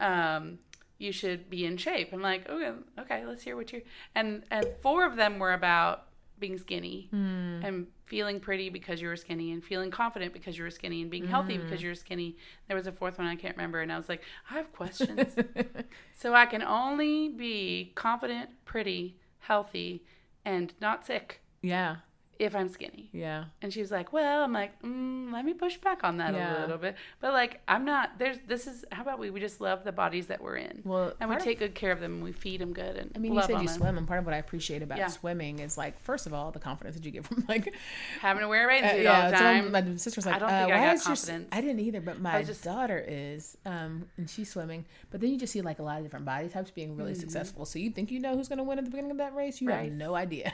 [0.00, 0.58] Um,
[0.98, 2.10] you should be in shape.
[2.12, 3.82] I'm like, okay, okay, let's hear what you're.
[4.14, 6.04] And and four of them were about
[6.38, 7.64] being skinny Mm.
[7.66, 11.10] and feeling pretty because you were skinny and feeling confident because you were skinny and
[11.10, 11.62] being healthy Mm.
[11.64, 12.36] because you were skinny.
[12.68, 15.34] There was a fourth one I can't remember and I was like, I have questions.
[16.16, 20.04] so I can only be confident, pretty, healthy,
[20.44, 21.96] and not sick yeah,
[22.38, 23.08] if I'm skinny.
[23.12, 23.44] yeah.
[23.62, 26.58] And she was like, "Well, I'm like, mm, let me push back on that Yeah.
[26.58, 28.18] a little bit." But like, I'm not.
[28.18, 28.38] There's.
[28.46, 28.84] This is.
[28.92, 29.30] How about we?
[29.30, 31.74] We just love the bodies that we're in, Well, and we part of- take good
[31.74, 32.14] care of them.
[32.14, 33.68] and We feed them good, and I mean, you said you them.
[33.68, 35.08] swim, and part of what I appreciate about Yeah.
[35.08, 37.74] swimming is like, first of all, the confidence that you get from like,
[38.20, 39.72] Having to wear a bathing uh, suit all the time.
[39.72, 41.48] my sister was like, I don't uh, think I why got is your s-" confidence.
[41.52, 44.84] I didn't either, but my just- daughter is, um, and she's swimming.
[45.10, 47.64] But then you just see like a lot of different body types being really successful.
[47.64, 49.60] So you think you know who's going to win at the beginning of that race?
[49.60, 49.76] You Mm-hmm.
[49.78, 49.84] Right.
[49.86, 50.52] have no idea,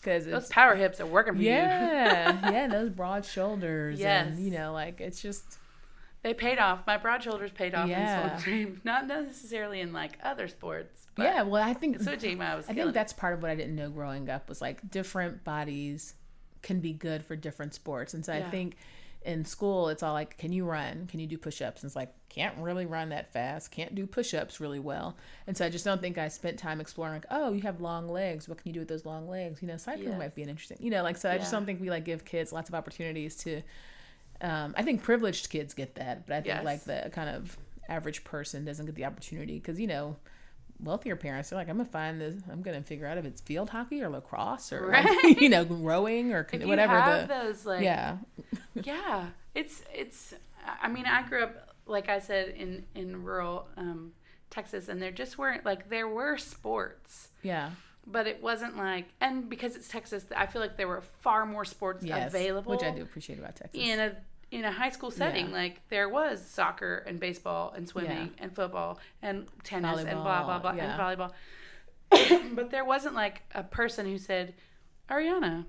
[0.00, 1.48] because it's power hips are working for you.
[1.50, 3.98] yeah, yeah, those broad shoulders.
[3.98, 4.28] Yes.
[4.28, 5.58] and, you know, like it's just
[6.22, 6.86] They paid off.
[6.86, 8.34] My broad shoulders paid off Yeah.
[8.34, 11.06] in swim not necessarily in like other sports.
[11.14, 11.42] But yeah.
[11.42, 12.68] Well, I think team, I was.
[12.68, 16.14] I think that's part of what I didn't know growing up was like different bodies
[16.62, 18.14] can be good for different sports.
[18.14, 18.76] And so I think
[19.22, 21.06] in school it's all like, can you run?
[21.06, 21.82] Can you do push ups?
[21.82, 25.16] And it's like, can't really run that fast, can't do push ups really well.
[25.46, 28.08] And so I just don't think I spent time exploring like, oh, you have long
[28.08, 28.48] legs.
[28.48, 29.60] What can you do with those long legs?
[29.60, 30.18] You know, cycling Yes.
[30.18, 32.24] might be an interesting you know, like so I just don't think we like give
[32.24, 33.62] kids lots of opportunities to
[34.42, 36.64] um, I think privileged kids get that, but I think Yes.
[36.64, 37.58] like the kind of
[37.88, 40.16] average person doesn't get the opportunity because you know
[40.82, 42.36] wealthier parents are like, I'm gonna find this.
[42.50, 45.06] I'm gonna figure out if it's field hockey or lacrosse or like,
[45.40, 46.98] you know rowing or if you whatever.
[46.98, 48.16] have the those like yeah,
[48.74, 50.34] yeah it's it's
[50.82, 54.12] i mean i grew up like i said in in rural um
[54.50, 57.70] texas and there just weren't like there were sports yeah,
[58.06, 61.64] but it wasn't like and because it's texas i feel like there were far more
[61.64, 63.80] sports yes, available which I do appreciate about Texas.
[63.80, 64.16] in a
[64.50, 65.52] in a high school setting Yeah.
[65.56, 70.58] like there was soccer and baseball and swimming and football and tennis and blah blah
[70.58, 71.08] Volleyball, blah yeah.
[71.08, 71.30] and
[72.10, 74.54] volleyball but there wasn't like a person who said
[75.08, 75.64] ariana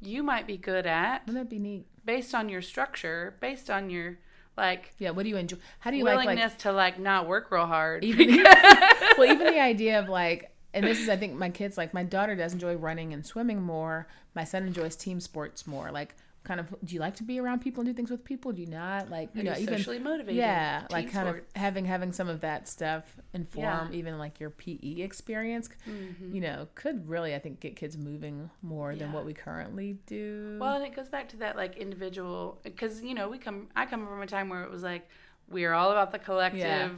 [0.00, 1.86] you might be good at Wouldn't that be neat?
[2.04, 4.18] Based on your structure, based on your
[4.56, 5.58] like Yeah, what do you enjoy?
[5.80, 8.04] How do you like willingness like to like not work real hard.
[8.04, 8.28] even
[9.18, 12.02] well even the idea of like and this is I think my kids like my
[12.02, 14.08] daughter does enjoy running and swimming more.
[14.34, 15.90] My son enjoys team sports more.
[15.90, 16.14] Like
[16.44, 18.52] kind of do you like to be around people and do things with people?
[18.52, 20.36] Do you not like you Are know you even socially motivated.
[20.36, 21.52] yeah like Team kind sports.
[21.56, 23.98] of having having some of that stuff inform Yeah.
[23.98, 25.68] even like your PE experience.
[25.88, 26.34] Mm-hmm.
[26.34, 30.58] You know could really I think get kids moving more than what we currently do.
[30.60, 33.68] Well, and it goes back to that like individual because you know we come.
[33.74, 35.08] I come from a time where it was like
[35.48, 36.60] we are all about the collective.
[36.60, 36.90] Yeah.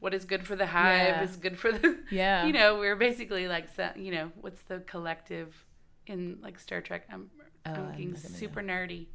[0.00, 1.22] What is good for the hive Yeah.
[1.22, 1.98] is good for the.
[2.10, 5.64] yeah, You know, we're basically like you know what's the collective
[6.06, 7.06] in like Star Trek.
[7.12, 7.30] I'm
[7.66, 8.30] Oh, I'm getting not know.
[8.30, 9.06] super nerdy.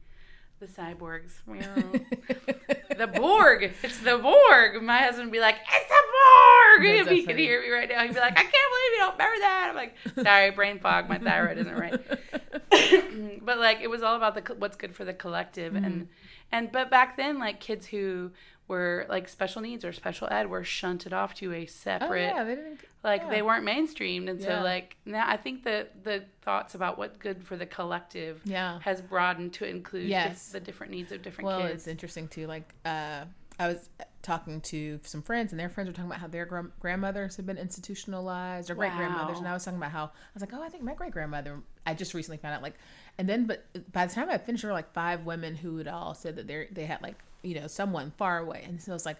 [0.59, 1.33] The cyborgs.
[2.97, 3.71] the Borg.
[3.83, 4.81] It's the Borg.
[4.81, 7.87] My husband would be like, "It's the Borg." That's if he could hear me right
[7.87, 9.95] now, he'd be like, "I can't believe you don't remember that." I'm like,
[10.25, 11.07] "Sorry, brain fog.
[11.09, 11.99] My thyroid isn't right."
[13.45, 15.85] but like, it was all about the what's good for the collective, Mm-hmm.
[15.85, 16.07] and
[16.51, 18.31] and but back then, like kids who
[18.67, 22.43] were like special needs or special ed were shunted off to a oh separate yeah,
[22.43, 22.79] they didn't.
[23.07, 23.29] Like Yeah.
[23.29, 24.61] they weren't mainstreamed and so Yeah.
[24.63, 28.79] like now i think that the thoughts about what's good for the collective Yeah.
[28.81, 30.49] has broadened to include Yes.
[30.49, 32.45] the different needs of different Well, kids it's interesting too.
[32.47, 33.25] Like, uh,
[33.59, 33.89] I was
[34.21, 37.45] talking to some friends, and their friends were talking about how their gra- grandmothers have
[37.47, 40.61] been institutionalized, or great grandmothers, and I was talking about how I was like, oh,
[40.61, 41.61] I think my great grandmother.
[41.85, 42.75] I just recently found out, like,
[43.17, 45.87] and then, but by the time I finished, there were like five women who had
[45.87, 48.95] all said that they they had like you know someone far away, and so I
[48.95, 49.17] was like.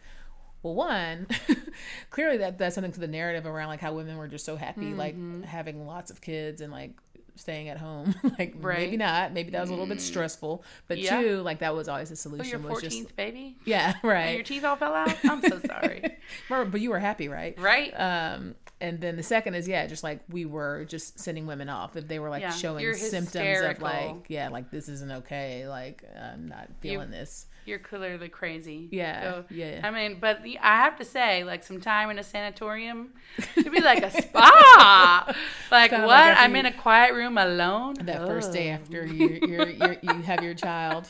[0.64, 1.28] Well, one,
[2.10, 4.94] clearly that does something to the narrative around like how women were just so happy,
[4.94, 6.92] like having lots of kids and like
[7.36, 8.16] staying at home.
[8.40, 8.80] like Right.
[8.80, 11.22] maybe not, maybe that was a little bit stressful, but Yeah.
[11.22, 12.50] two, like that was always the oh solution.
[12.50, 14.22] your was 14th just baby yeah, right.
[14.26, 16.04] and your teeth all fell out i'm so sorry
[16.50, 17.58] but you were happy, right?
[17.60, 21.70] right Um, and then the second is yeah, just like we were just sending women
[21.70, 25.68] off if they were like Yeah, showing symptoms of like yeah, like this isn't okay,
[25.68, 27.46] like I'm not feeling this.
[27.68, 29.82] You're clearly crazy Yeah, So, yeah.
[29.84, 33.10] i mean but the, i have to say like some time in a sanatorium
[33.54, 35.26] should be like a spa
[35.72, 39.40] like what like i'm you- in a quiet room alone that first day after you
[39.48, 41.08] you're, you're, you have your child.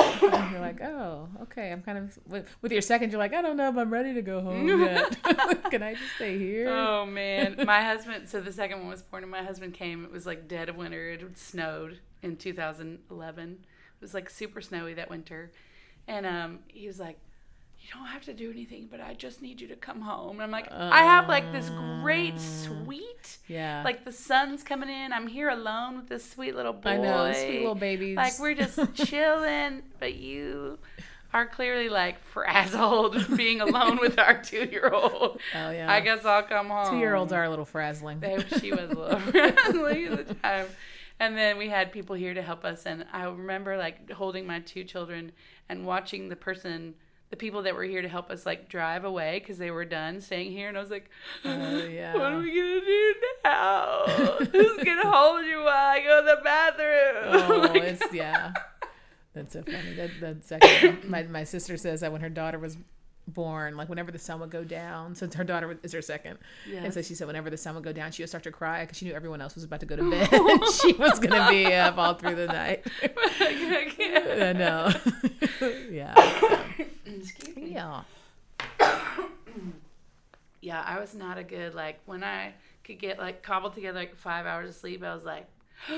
[0.00, 1.72] And you're like, oh, okay.
[1.72, 3.10] I'm kind of with, with your second.
[3.10, 5.16] You're like, I don't know if I'm ready to go home yet.
[5.72, 6.68] Can I just stay here?
[6.68, 8.28] Oh man, my husband.
[8.28, 10.04] So the second one was born, and my husband came.
[10.04, 11.10] It was like dead of winter.
[11.10, 13.58] It snowed in 2011.
[14.00, 15.50] It was like super snowy that winter,
[16.06, 17.18] and um, he was like,
[17.80, 20.42] "You don't have to do anything, but I just need you to come home." And
[20.42, 21.68] I'm like, "I have like this
[22.00, 23.38] great suite.
[23.48, 23.82] yeah.
[23.84, 25.12] Like the sun's coming in.
[25.12, 26.90] I'm here alone with this sweet little boy.
[26.90, 28.16] I know, sweet little babies.
[28.16, 30.78] Like we're just chilling, but you."
[31.34, 35.38] are clearly like frazzled being alone with our two year old.
[35.54, 35.92] Oh yeah.
[35.92, 36.90] I guess I'll come home.
[36.90, 38.18] two year olds are a little frazzling.
[38.20, 40.66] They, she was a little frazzling at the time.
[41.20, 42.86] And then we had people here to help us.
[42.86, 45.32] And I remember like holding my two children
[45.68, 46.94] and watching the person,
[47.30, 50.20] the people that were here to help us like drive away because they were done
[50.20, 50.68] staying here.
[50.68, 51.10] And I was like,
[51.44, 52.14] Oh, yeah.
[52.18, 53.14] what are we going to do
[53.44, 54.04] now?
[54.52, 56.88] Who's going to hold you while I go to the bathroom?
[57.50, 58.52] Oh, it's yeah.
[59.34, 59.94] That's so funny.
[59.94, 62.76] That that's actually, my my sister says that when her daughter was
[63.28, 66.38] born, like whenever the sun would go down, since her daughter is her second,
[66.74, 68.80] and so she said whenever the sun would go down, she would start to cry
[68.82, 70.28] because she knew everyone else was about to go to bed.
[70.82, 72.84] she was gonna be up all through the night.
[73.40, 74.92] I know.
[75.90, 76.64] yeah.
[77.06, 77.72] Excuse me.
[77.72, 78.02] Yeah.
[80.60, 82.54] yeah, I was not a good like when I
[82.84, 85.02] could get like cobbled together like five hours of sleep.
[85.04, 85.46] I was like,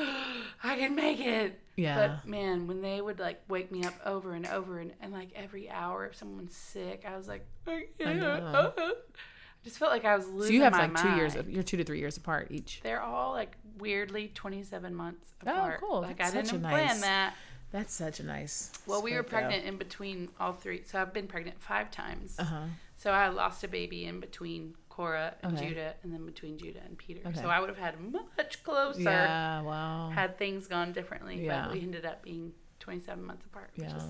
[0.62, 1.58] I can make it.
[1.80, 2.18] Yeah.
[2.22, 5.30] But man, when they would like wake me up over and over and, and like
[5.34, 8.18] every hour if someone's sick, I was like, I can't.
[8.20, 8.72] know.
[8.78, 11.36] I just felt like I was losing So you have like two years.
[11.36, 12.80] Of, you're two to three years apart each.
[12.82, 16.00] They're all like weirdly 27 months Oh, cool.
[16.02, 17.34] Like That's I such a didn't nice- plan that.
[17.72, 18.72] That's such a nice.
[18.86, 20.82] Well, we were pregnant in between all three.
[20.86, 22.36] So I've been pregnant five times.
[22.38, 22.62] Uh huh.
[22.96, 25.68] So I lost a baby in between Cora and Okay.
[25.68, 27.20] Judah, and then between Judah and Peter.
[27.26, 27.40] Okay.
[27.40, 29.62] So I would have had much closer Yeah.
[29.62, 30.11] Wow.
[30.14, 31.44] had things gone differently.
[31.44, 31.62] Yeah.
[31.64, 33.70] But we ended up being 27 months apart.
[33.76, 33.96] Which yeah.
[33.96, 34.05] is,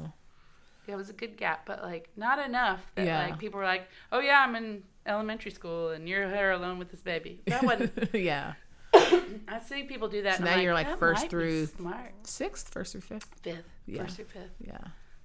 [0.88, 3.24] it was a good gap, but like not enough that Yeah.
[3.24, 6.90] like people were like, "Oh yeah, I'm in elementary school, and you're here alone with
[6.90, 7.92] this baby." That wasn't.
[8.14, 8.54] yeah.
[8.92, 10.38] I see people do that.
[10.38, 13.28] So I'm now you're, like, "That first through- smart Sixth, first or fifth.
[13.42, 14.02] fifth, Yeah.
[14.02, 14.56] first through fifth.
[14.58, 14.78] Yeah.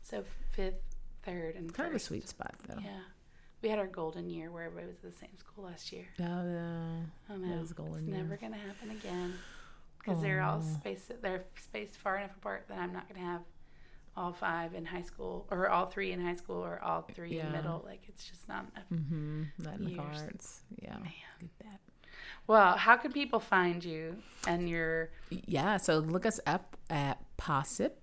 [0.04, 0.84] So fifth,
[1.24, 2.78] third, and Kind of a sweet spot though.
[2.80, 3.00] Yeah.
[3.66, 6.06] We had our golden year where everybody was at the same school last year.
[6.22, 7.34] Oh.
[7.34, 8.18] Oh no, is golden it's year.
[8.18, 9.34] never gonna happen again
[9.98, 11.12] because they're all spaced.
[11.20, 13.42] They're spaced far enough apart that I'm not gonna have
[14.16, 17.52] all five in high school, or all three in high school, or all three in
[17.52, 17.82] middle.
[17.84, 18.86] Like it's just not enough.
[18.94, 19.44] Mm-hmm.
[19.58, 20.62] Not in the cards.
[20.80, 21.00] Yeah.
[21.00, 21.12] Man.
[21.40, 21.80] Get that.
[22.46, 25.10] Well, how can people find you and your?
[25.32, 25.78] Yeah.
[25.78, 27.94] So look us up at Possip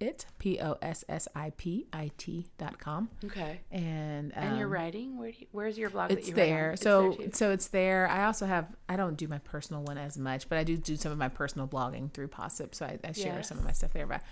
[0.00, 3.60] it p o s s i p i t dot com Okay.
[3.70, 6.08] and um, And your writing, where do you, where's your blog?
[6.08, 6.72] that it's you there.
[6.72, 8.08] It's So there so it's there.
[8.08, 8.66] I also have.
[8.88, 11.28] I don't do my personal one as much, but I do do some of my
[11.28, 12.74] personal blogging through Possip.
[12.74, 14.06] So I, I share some of my stuff there.
[14.06, 14.22] But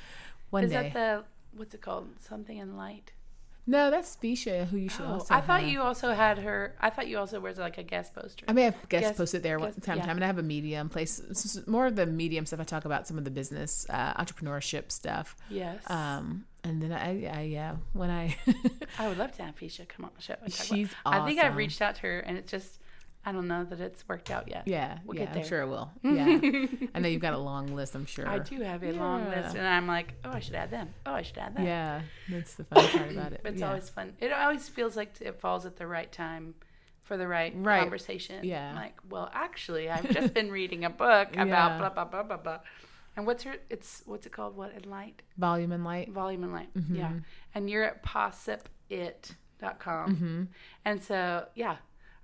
[0.50, 1.24] one is day, that the
[1.56, 2.08] what's it called?
[2.20, 3.12] Something in light.
[3.68, 5.34] No, that's Bisha, who you should Oh, also.
[5.34, 5.68] I thought have.
[5.70, 6.74] you also had her.
[6.80, 8.46] I thought you also was like a guest poster.
[8.48, 10.06] I may have guest Guest- posted there one time, yeah.
[10.06, 11.20] time, and I have a medium place.
[11.66, 12.60] More of the medium stuff.
[12.60, 15.36] I talk about some of the business, uh, entrepreneurship stuff.
[15.50, 15.82] yes.
[15.90, 18.36] Um, and then I, I yeah, when I,
[18.98, 20.34] I would love to have Fisha come on the show.
[20.42, 22.80] And talk She's about, I think I've reached out to her, and it's just
[23.28, 24.62] I don't know that it's worked out yet.
[24.66, 25.44] yeah, We'll yeah, get I'm there.
[25.44, 25.90] sure it will.
[26.02, 27.94] Yeah, I know you've got a long list.
[27.94, 28.26] I'm sure.
[28.28, 30.94] I do have a long list, and I'm like, oh, I should add them.
[31.06, 31.64] Oh, I should add that.
[31.64, 33.40] Yeah, that's the fun part about it.
[33.42, 33.68] But it's yeah.
[33.68, 34.14] always fun.
[34.20, 36.54] It always feels like it falls at the right time
[37.02, 37.80] for the right, Right.
[37.80, 38.44] conversation.
[38.44, 38.70] Yeah.
[38.70, 41.78] I'm like, well, actually, I've just been reading a book about Yeah.
[41.78, 42.58] blah blah blah blah blah.
[43.16, 43.56] And what's her?
[43.70, 44.56] It's what's it called?
[44.56, 45.22] What in light?
[45.36, 46.10] volume and light.
[46.12, 46.72] Volume and light.
[46.74, 46.96] Mm-hmm.
[46.96, 47.12] Yeah.
[47.54, 50.16] And you're at possipit.com.
[50.16, 50.42] Mm-hmm.
[50.84, 51.76] And so, yeah,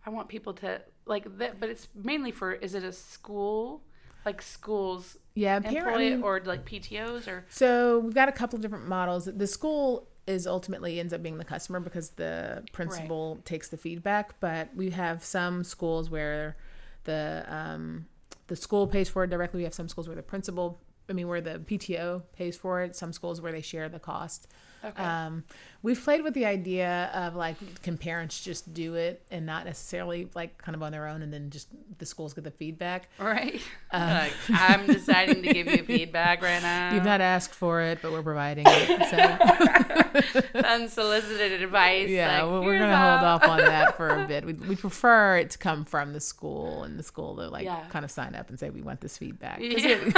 [0.06, 3.82] I want people to like that, but it's mainly for is it a school?
[4.24, 5.92] Like schools Yeah, employ.
[5.92, 9.26] I mean, or like PTOs or So we've got a couple of different models.
[9.26, 14.40] The school is ultimately ends up being the customer because the principal takes the feedback.
[14.40, 16.56] But we have some schools where
[17.04, 18.06] the um,
[18.46, 19.58] the school pays for it directly.
[19.58, 22.96] We have some schools where the principal, I mean, where the PTO pays for it.
[22.96, 24.48] Some schools where they share the cost.
[24.84, 25.02] Okay.
[25.02, 25.44] Um,
[25.82, 30.28] we've played with the idea of like, can parents just do it and not necessarily
[30.34, 31.68] like kind of on their own, and then just
[31.98, 33.08] the schools get the feedback.
[33.18, 33.60] right?
[33.92, 36.94] like, I'm deciding to give you feedback right now.
[36.94, 39.10] You've not asked for it, but we're providing it.
[39.10, 40.40] So.
[40.64, 42.08] unsolicited advice.
[42.08, 44.44] Yeah, like, well, we're gonna hold off on that for a bit.
[44.44, 47.84] We we prefer it to come from the school and the school to like Yeah.
[47.90, 49.58] kind of sign up and say we want this feedback.
[49.60, 49.76] Yeah.
[49.78, 50.14] it-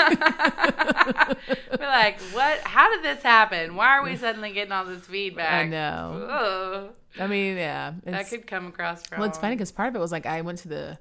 [1.80, 2.58] We're like, what?
[2.60, 3.76] How did this happen?
[3.76, 5.52] Why are we suddenly getting all this feedback?
[5.52, 6.26] I know.
[6.28, 6.96] Ugh.
[7.22, 7.94] I mean, yeah.
[8.04, 9.20] that could come across wrong.
[9.20, 10.98] well, it's funny because part of it was like I went to the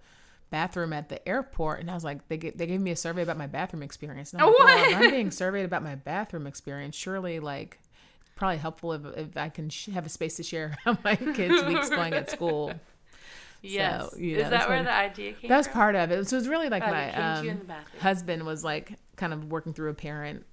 [0.51, 3.23] bathroom at the airport and I was like, they gave, they gave me a survey
[3.23, 4.31] about my bathroom experience.
[4.31, 5.03] And I'm like, well, if What?
[5.05, 7.79] I'm being surveyed about my bathroom experience, surely like
[8.35, 11.63] probably helpful if, if I can sh- have a space to share how my kids'
[11.65, 12.73] weeks going at school.
[13.61, 14.11] Yes.
[14.11, 15.73] So, you Is that where what- the idea came That was from?
[15.73, 16.27] part of it.
[16.29, 18.93] So it was really like Oh, my came to you in um, husband was like
[19.15, 20.45] kind of working through a parent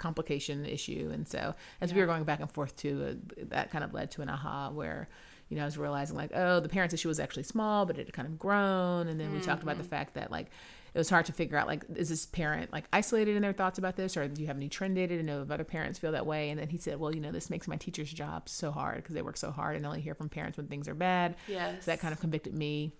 [0.00, 1.10] complication issue.
[1.12, 4.10] And so as we were going back and forth too, uh, that kind of led
[4.12, 5.08] to an aha where,
[5.48, 8.06] you know, I was realizing like, oh, the parents issue was actually small, but it
[8.06, 9.06] had kind of grown.
[9.06, 10.46] And then we talked about the fact that like
[10.92, 13.78] it was hard to figure out like is this parent like isolated in their thoughts
[13.78, 16.10] about this or do you have any trend data to know if other parents feel
[16.10, 18.72] that way and then he said well you know this makes my teacher's job so
[18.72, 21.36] hard because they work so hard and only hear from parents when things are bad
[21.46, 21.84] Yes.
[21.84, 22.92] so that kind of convicted me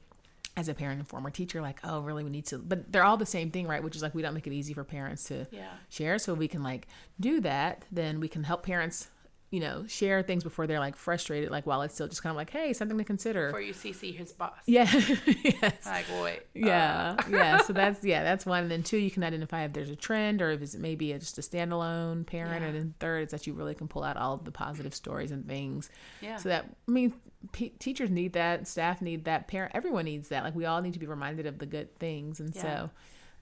[0.57, 3.16] as a parent and former teacher like oh really we need to but they're all
[3.16, 3.82] the same thing right?
[3.82, 5.68] Which is like we don't make it easy for parents to Yeah.
[5.88, 6.18] share.
[6.18, 6.88] So we can like
[7.18, 9.09] do that then we can help parents
[9.53, 12.36] you know share things before they're like frustrated like while it's still just kind of
[12.36, 13.46] like hey something to consider.
[13.48, 14.53] Before you CC his boss.
[14.66, 14.88] yeah.
[15.26, 15.86] Yes.
[15.86, 16.40] Like, wait.
[16.55, 17.16] yeah.
[17.18, 17.22] Uh.
[17.30, 17.59] Yeah.
[17.62, 18.62] So that's yeah that's one.
[18.62, 21.18] And then two you can identify if there's a trend or if it's maybe a,
[21.18, 22.61] just a standalone parent.
[22.62, 22.68] Yeah.
[22.68, 25.30] and then third is that you really can pull out all of the positive stories
[25.32, 25.90] and things.
[26.20, 26.36] Yeah.
[26.36, 27.12] so that i mean
[27.53, 30.93] p- teachers need that staff need that parent everyone needs that like we all need
[30.93, 32.62] to be reminded of the good things and Yeah.
[32.62, 32.91] so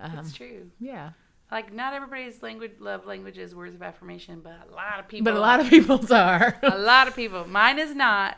[0.00, 0.70] um, it's true.
[0.78, 1.10] yeah
[1.50, 5.24] Like, not everybody's language, love language is words of affirmation, but a lot of people.
[5.24, 7.46] but a lot of people's are a lot of people.
[7.48, 8.36] Mine is not,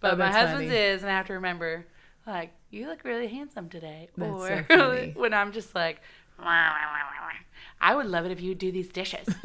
[0.00, 0.78] but Oh, my husband's funny.
[0.78, 1.86] is, and I have to remember,
[2.26, 4.08] like, you look really handsome today.
[4.16, 6.00] That's or so when I'm just like,
[7.84, 9.26] I would love it if you do these dishes.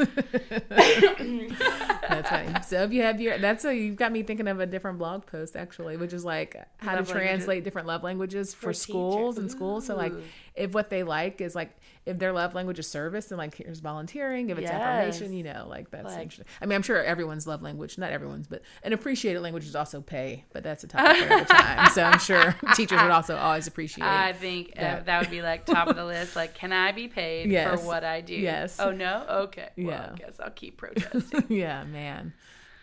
[0.69, 2.53] That's funny.
[2.65, 5.25] So if you have your, that's so you've got me thinking of a different blog
[5.25, 7.13] post actually, which is like how Love to languages.
[7.13, 9.85] translate different love languages for, For schools teacher- and schools.
[9.88, 10.13] So like,
[10.55, 11.71] if what they like is like
[12.08, 14.49] if their love language is service, then like here's volunteering.
[14.49, 14.74] If it's Yes.
[14.74, 16.45] affirmation, you know, like that's Like- interesting.
[16.62, 20.01] I mean, I'm sure everyone's love language, not everyone's, but an appreciated language is also
[20.01, 21.89] pay, but that's a topic for another time.
[21.91, 24.05] So I'm sure teachers would also always appreciate.
[24.05, 25.05] I think uh, that.
[25.05, 26.36] that would be like top of the list.
[26.36, 27.80] Like, can I be paid Yes.
[27.82, 28.36] for what I do?
[28.36, 28.80] Yes.
[28.80, 29.26] Oh no.
[29.30, 29.70] Okay.
[29.78, 30.10] Well, Yeah.
[30.14, 31.45] I guess I'll keep protesting.
[31.49, 32.34] yeah, man.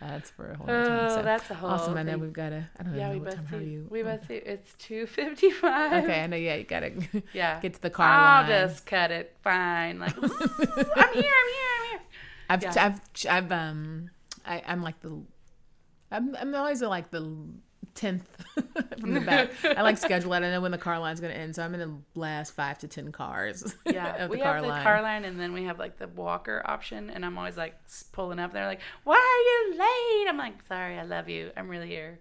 [0.01, 1.05] That's for a whole other time.
[1.09, 1.69] oh, So that's a whole.
[1.69, 1.97] awesome.
[1.97, 2.67] I know we've got to.
[2.77, 3.41] I don't Yeah, know we what time.
[3.43, 3.65] both How are do.
[3.65, 3.87] you?
[3.89, 4.41] We both do.
[4.45, 6.03] It's two fifty five.
[6.03, 6.35] Okay, I know.
[6.37, 6.91] Yeah, you gotta
[7.33, 7.59] Yeah.
[7.61, 8.49] get to the car I'll line.
[8.49, 9.35] just cut it.
[9.41, 9.99] Fine.
[9.99, 10.39] Like, I'm here.
[10.97, 11.23] I'm here.
[11.25, 11.49] I'm
[11.89, 11.99] here.
[12.49, 12.73] I've, yeah.
[12.85, 14.09] I've, I've, um,
[14.45, 15.19] I, I'm like the,
[16.11, 17.21] I'm, I'm always like the
[17.95, 18.27] tenth
[18.99, 19.49] from the back.
[19.77, 20.37] I like schedule it.
[20.43, 22.87] I know when the car line's gonna end, so I'm in the last five to
[22.87, 23.73] ten cars.
[23.85, 24.83] Yeah, of we the car have the line.
[24.83, 27.75] car line, and then we have like the walker option, and I'm always like
[28.11, 28.51] pulling up.
[28.53, 31.51] They're like, "Why are you late?" I'm like, "Sorry, I love you.
[31.55, 32.19] I'm really here."